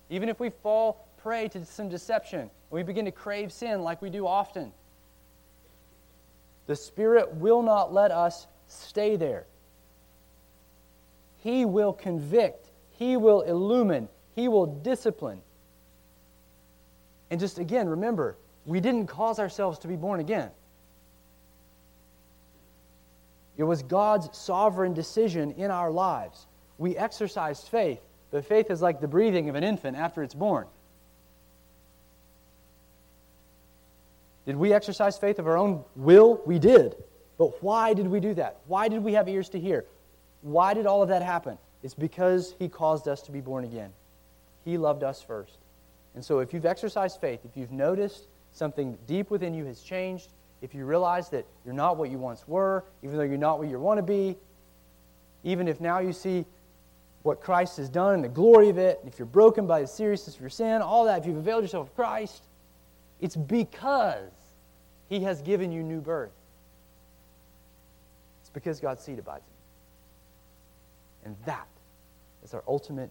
[0.10, 4.01] Even if we fall prey to some deception and we begin to crave sin like
[4.01, 4.72] we do often.
[6.70, 9.47] The Spirit will not let us stay there.
[11.38, 15.41] He will convict, He will illumine, He will discipline.
[17.32, 20.51] And just again, remember, we didn't cause ourselves to be born again.
[23.57, 26.45] It was God's sovereign decision in our lives.
[26.78, 30.67] We exercised faith, but faith is like the breathing of an infant after it's born.
[34.46, 36.42] Did we exercise faith of our own will?
[36.46, 36.96] We did.
[37.38, 38.58] But why did we do that?
[38.68, 39.86] Why did we have ears to hear?
[40.42, 41.58] Why did all of that happen?
[41.84, 43.92] It's because He caused us to be born again.
[44.66, 45.58] He loved us first.
[46.16, 50.34] And so, if you've exercised faith, if you've noticed something deep within you has changed,
[50.62, 53.70] if you realize that you're not what you once were, even though you're not what
[53.70, 54.36] you want to be,
[55.44, 56.46] even if now you see
[57.24, 60.36] what Christ has done and the glory of it, if you're broken by the seriousness
[60.36, 62.44] of your sin, all that, if you've availed yourself of Christ,
[63.20, 64.32] it's because
[65.07, 66.32] He has given you new birth.
[68.41, 71.32] It's because God's seed abides in you.
[71.32, 71.67] And that
[72.43, 73.09] is our ultimate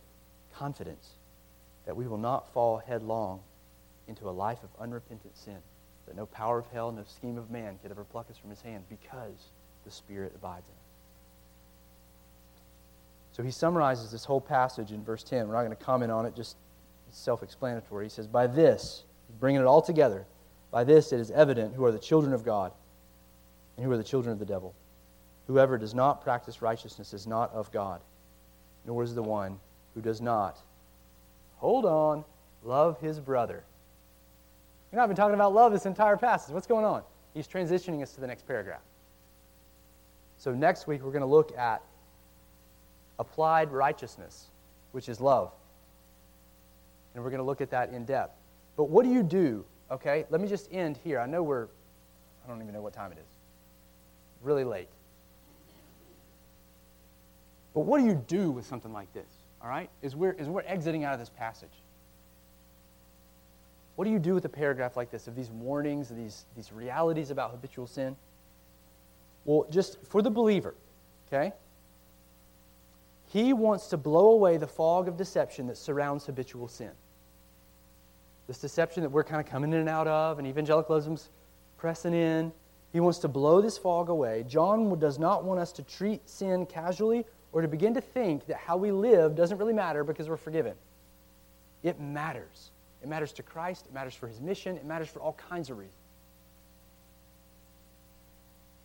[0.55, 1.11] confidence
[1.87, 3.41] that we will not fall headlong
[4.09, 5.59] into a life of unrepentant sin
[6.07, 8.63] that no power of hell, no scheme of man could ever pluck us from his
[8.63, 9.51] hand because
[9.85, 10.89] the Spirit abides in us.
[13.33, 15.47] So he summarizes this whole passage in verse 10.
[15.47, 16.57] We're not going to comment on it, just
[17.11, 18.07] self explanatory.
[18.07, 19.05] He says, By this,
[19.41, 20.27] bringing it all together,
[20.71, 22.73] by this it is evident who are the children of God
[23.77, 24.75] and who are the children of the devil.
[25.47, 28.01] Whoever does not practice righteousness is not of God,
[28.87, 29.59] nor is the one
[29.95, 30.59] who does not,
[31.57, 32.25] hold on,
[32.63, 33.65] love his brother.
[34.91, 36.53] We've not been talking about love this entire passage.
[36.53, 37.03] What's going on?
[37.35, 38.81] He's transitioning us to the next paragraph.
[40.39, 41.83] So next week we're going to look at
[43.19, 44.47] applied righteousness,
[44.93, 45.53] which is love.
[47.15, 48.38] And we're going to look at that in depth.
[48.79, 49.65] But what do you do?
[49.91, 51.19] Okay, let me just end here.
[51.19, 51.65] I know we're,
[52.45, 53.37] I don't even know what time it is.
[54.41, 54.89] Really late.
[57.75, 59.27] But what do you do with something like this?
[59.61, 59.91] All right?
[60.01, 61.73] Is we're, is we're exiting out of this passage.
[63.97, 66.73] What do you do with a paragraph like this, of these warnings, of these, these
[66.73, 68.15] realities about habitual sin?
[69.45, 70.77] Well, just for the believer,
[71.27, 71.53] okay?
[73.27, 76.93] He wants to blow away the fog of deception that surrounds habitual sin.
[78.49, 81.29] This deception that we're kind of coming in and out of, and evangelicalism's
[81.77, 82.53] pressing in.
[82.93, 84.45] He wants to blow this fog away.
[84.49, 88.57] John does not want us to treat sin casually or to begin to think that
[88.57, 90.75] how we live doesn't really matter because we're forgiven.
[91.83, 92.71] It matters.
[93.03, 95.79] It matters to Christ, it matters for his mission, it matters for all kinds of
[95.79, 95.95] reasons.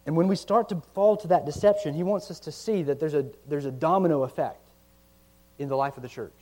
[0.06, 3.00] And when we start to fall to that deception, he wants us to see that
[3.00, 4.60] there's a, there's a domino effect
[5.58, 6.34] in the life of the church.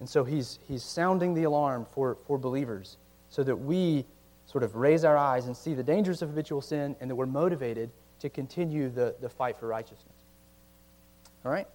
[0.00, 2.96] And so he's, he's sounding the alarm for, for believers
[3.28, 4.06] so that we
[4.46, 7.26] sort of raise our eyes and see the dangers of habitual sin and that we're
[7.26, 7.90] motivated
[8.20, 10.16] to continue the, the fight for righteousness.
[11.44, 11.68] All right?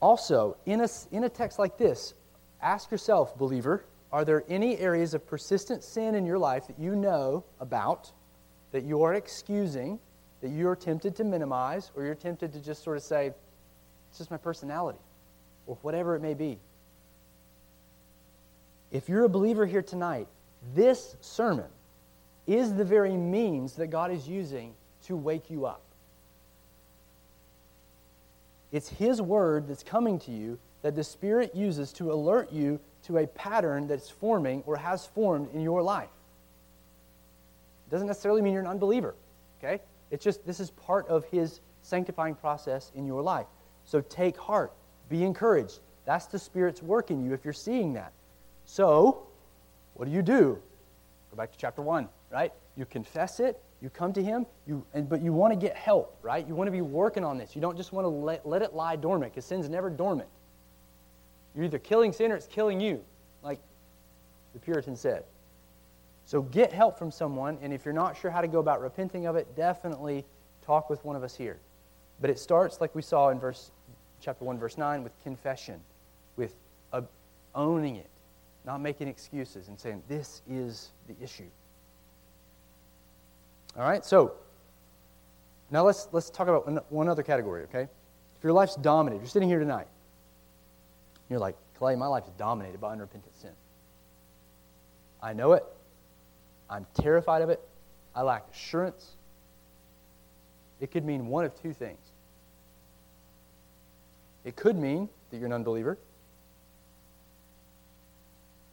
[0.00, 2.14] Also, in a, in a text like this,
[2.60, 6.96] Ask yourself, believer, are there any areas of persistent sin in your life that you
[6.96, 8.10] know about,
[8.72, 9.98] that you are excusing,
[10.40, 13.32] that you're tempted to minimize, or you're tempted to just sort of say,
[14.08, 14.98] it's just my personality,
[15.68, 16.58] or whatever it may be?
[18.90, 20.26] If you're a believer here tonight,
[20.74, 21.66] this sermon
[22.46, 24.74] is the very means that God is using
[25.04, 25.82] to wake you up.
[28.72, 33.18] It's His word that's coming to you that the Spirit uses to alert you to
[33.18, 36.08] a pattern that's forming or has formed in your life.
[37.86, 39.14] It doesn't necessarily mean you're an unbeliever,
[39.58, 39.82] okay?
[40.10, 43.46] It's just this is part of His sanctifying process in your life.
[43.84, 44.72] So take heart,
[45.08, 45.80] be encouraged.
[46.04, 48.12] That's the Spirit's work in you if you're seeing that.
[48.64, 49.26] So,
[49.94, 50.58] what do you do?
[51.30, 52.52] Go back to chapter 1, right?
[52.76, 56.16] You confess it, you come to Him, you, and, but you want to get help,
[56.22, 56.46] right?
[56.46, 57.54] You want to be working on this.
[57.54, 60.28] You don't just want to let, let it lie dormant because sin's never dormant.
[61.54, 63.02] You're either killing sin or it's killing you,
[63.42, 63.60] like
[64.52, 65.24] the Puritan said.
[66.24, 69.26] So get help from someone, and if you're not sure how to go about repenting
[69.26, 70.24] of it, definitely
[70.64, 71.58] talk with one of us here.
[72.20, 73.70] But it starts, like we saw in verse,
[74.20, 75.80] chapter 1, verse 9, with confession,
[76.36, 76.54] with
[76.92, 77.02] uh,
[77.54, 78.08] owning it,
[78.64, 81.44] not making excuses, and saying, This is the issue.
[83.76, 84.32] All right, so
[85.70, 87.82] now let's, let's talk about one other category, okay?
[87.82, 89.88] If your life's dominated, you're sitting here tonight,
[91.28, 93.52] You're like, Clay, my life is dominated by unrepentant sin.
[95.22, 95.64] I know it.
[96.70, 97.60] I'm terrified of it.
[98.14, 99.16] I lack assurance.
[100.80, 101.98] It could mean one of two things.
[104.48, 105.98] It could mean that you're an unbeliever.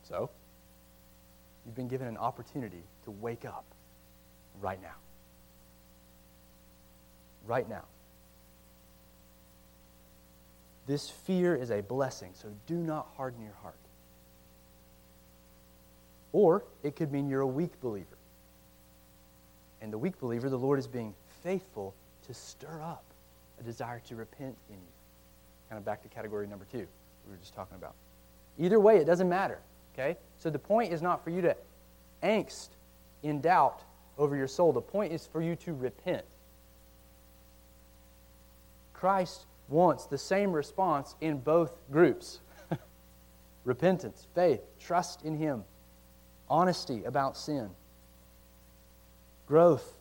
[0.03, 0.29] So,
[1.65, 3.65] you've been given an opportunity to wake up
[4.61, 4.95] right now.
[7.45, 7.83] Right now.
[10.87, 13.75] This fear is a blessing, so do not harden your heart.
[16.31, 18.17] Or it could mean you're a weak believer.
[19.81, 21.93] And the weak believer, the Lord is being faithful
[22.27, 23.03] to stir up
[23.59, 24.94] a desire to repent in you.
[25.69, 26.87] Kind of back to category number two
[27.25, 27.95] we were just talking about.
[28.57, 29.59] Either way, it doesn't matter.
[29.93, 30.17] Okay?
[30.37, 31.55] So the point is not for you to
[32.23, 32.69] angst
[33.23, 33.81] in doubt
[34.17, 34.71] over your soul.
[34.71, 36.25] The point is for you to repent.
[38.93, 42.39] Christ wants the same response in both groups
[43.65, 45.63] repentance, faith, trust in Him,
[46.49, 47.69] honesty about sin,
[49.47, 49.95] growth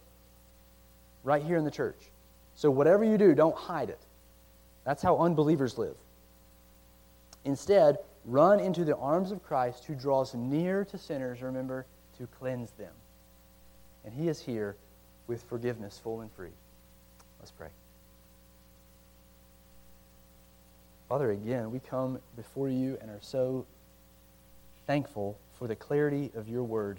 [1.22, 2.10] right here in the church.
[2.54, 3.98] So, whatever you do, don't hide it.
[4.84, 5.96] That's how unbelievers live.
[7.44, 11.86] Instead, run into the arms of Christ who draws near to sinners, remember,
[12.18, 12.92] to cleanse them.
[14.04, 14.76] And He is here
[15.26, 16.52] with forgiveness full and free.
[17.40, 17.68] Let's pray.
[21.08, 23.66] Father, again, we come before you and are so
[24.86, 26.98] thankful for the clarity of your word.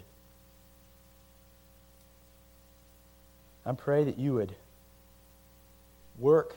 [3.64, 4.54] I pray that you would
[6.18, 6.56] work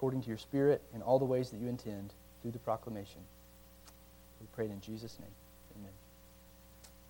[0.00, 3.20] according to your Spirit in all the ways that you intend through the proclamation.
[4.40, 5.28] We pray it in Jesus' name.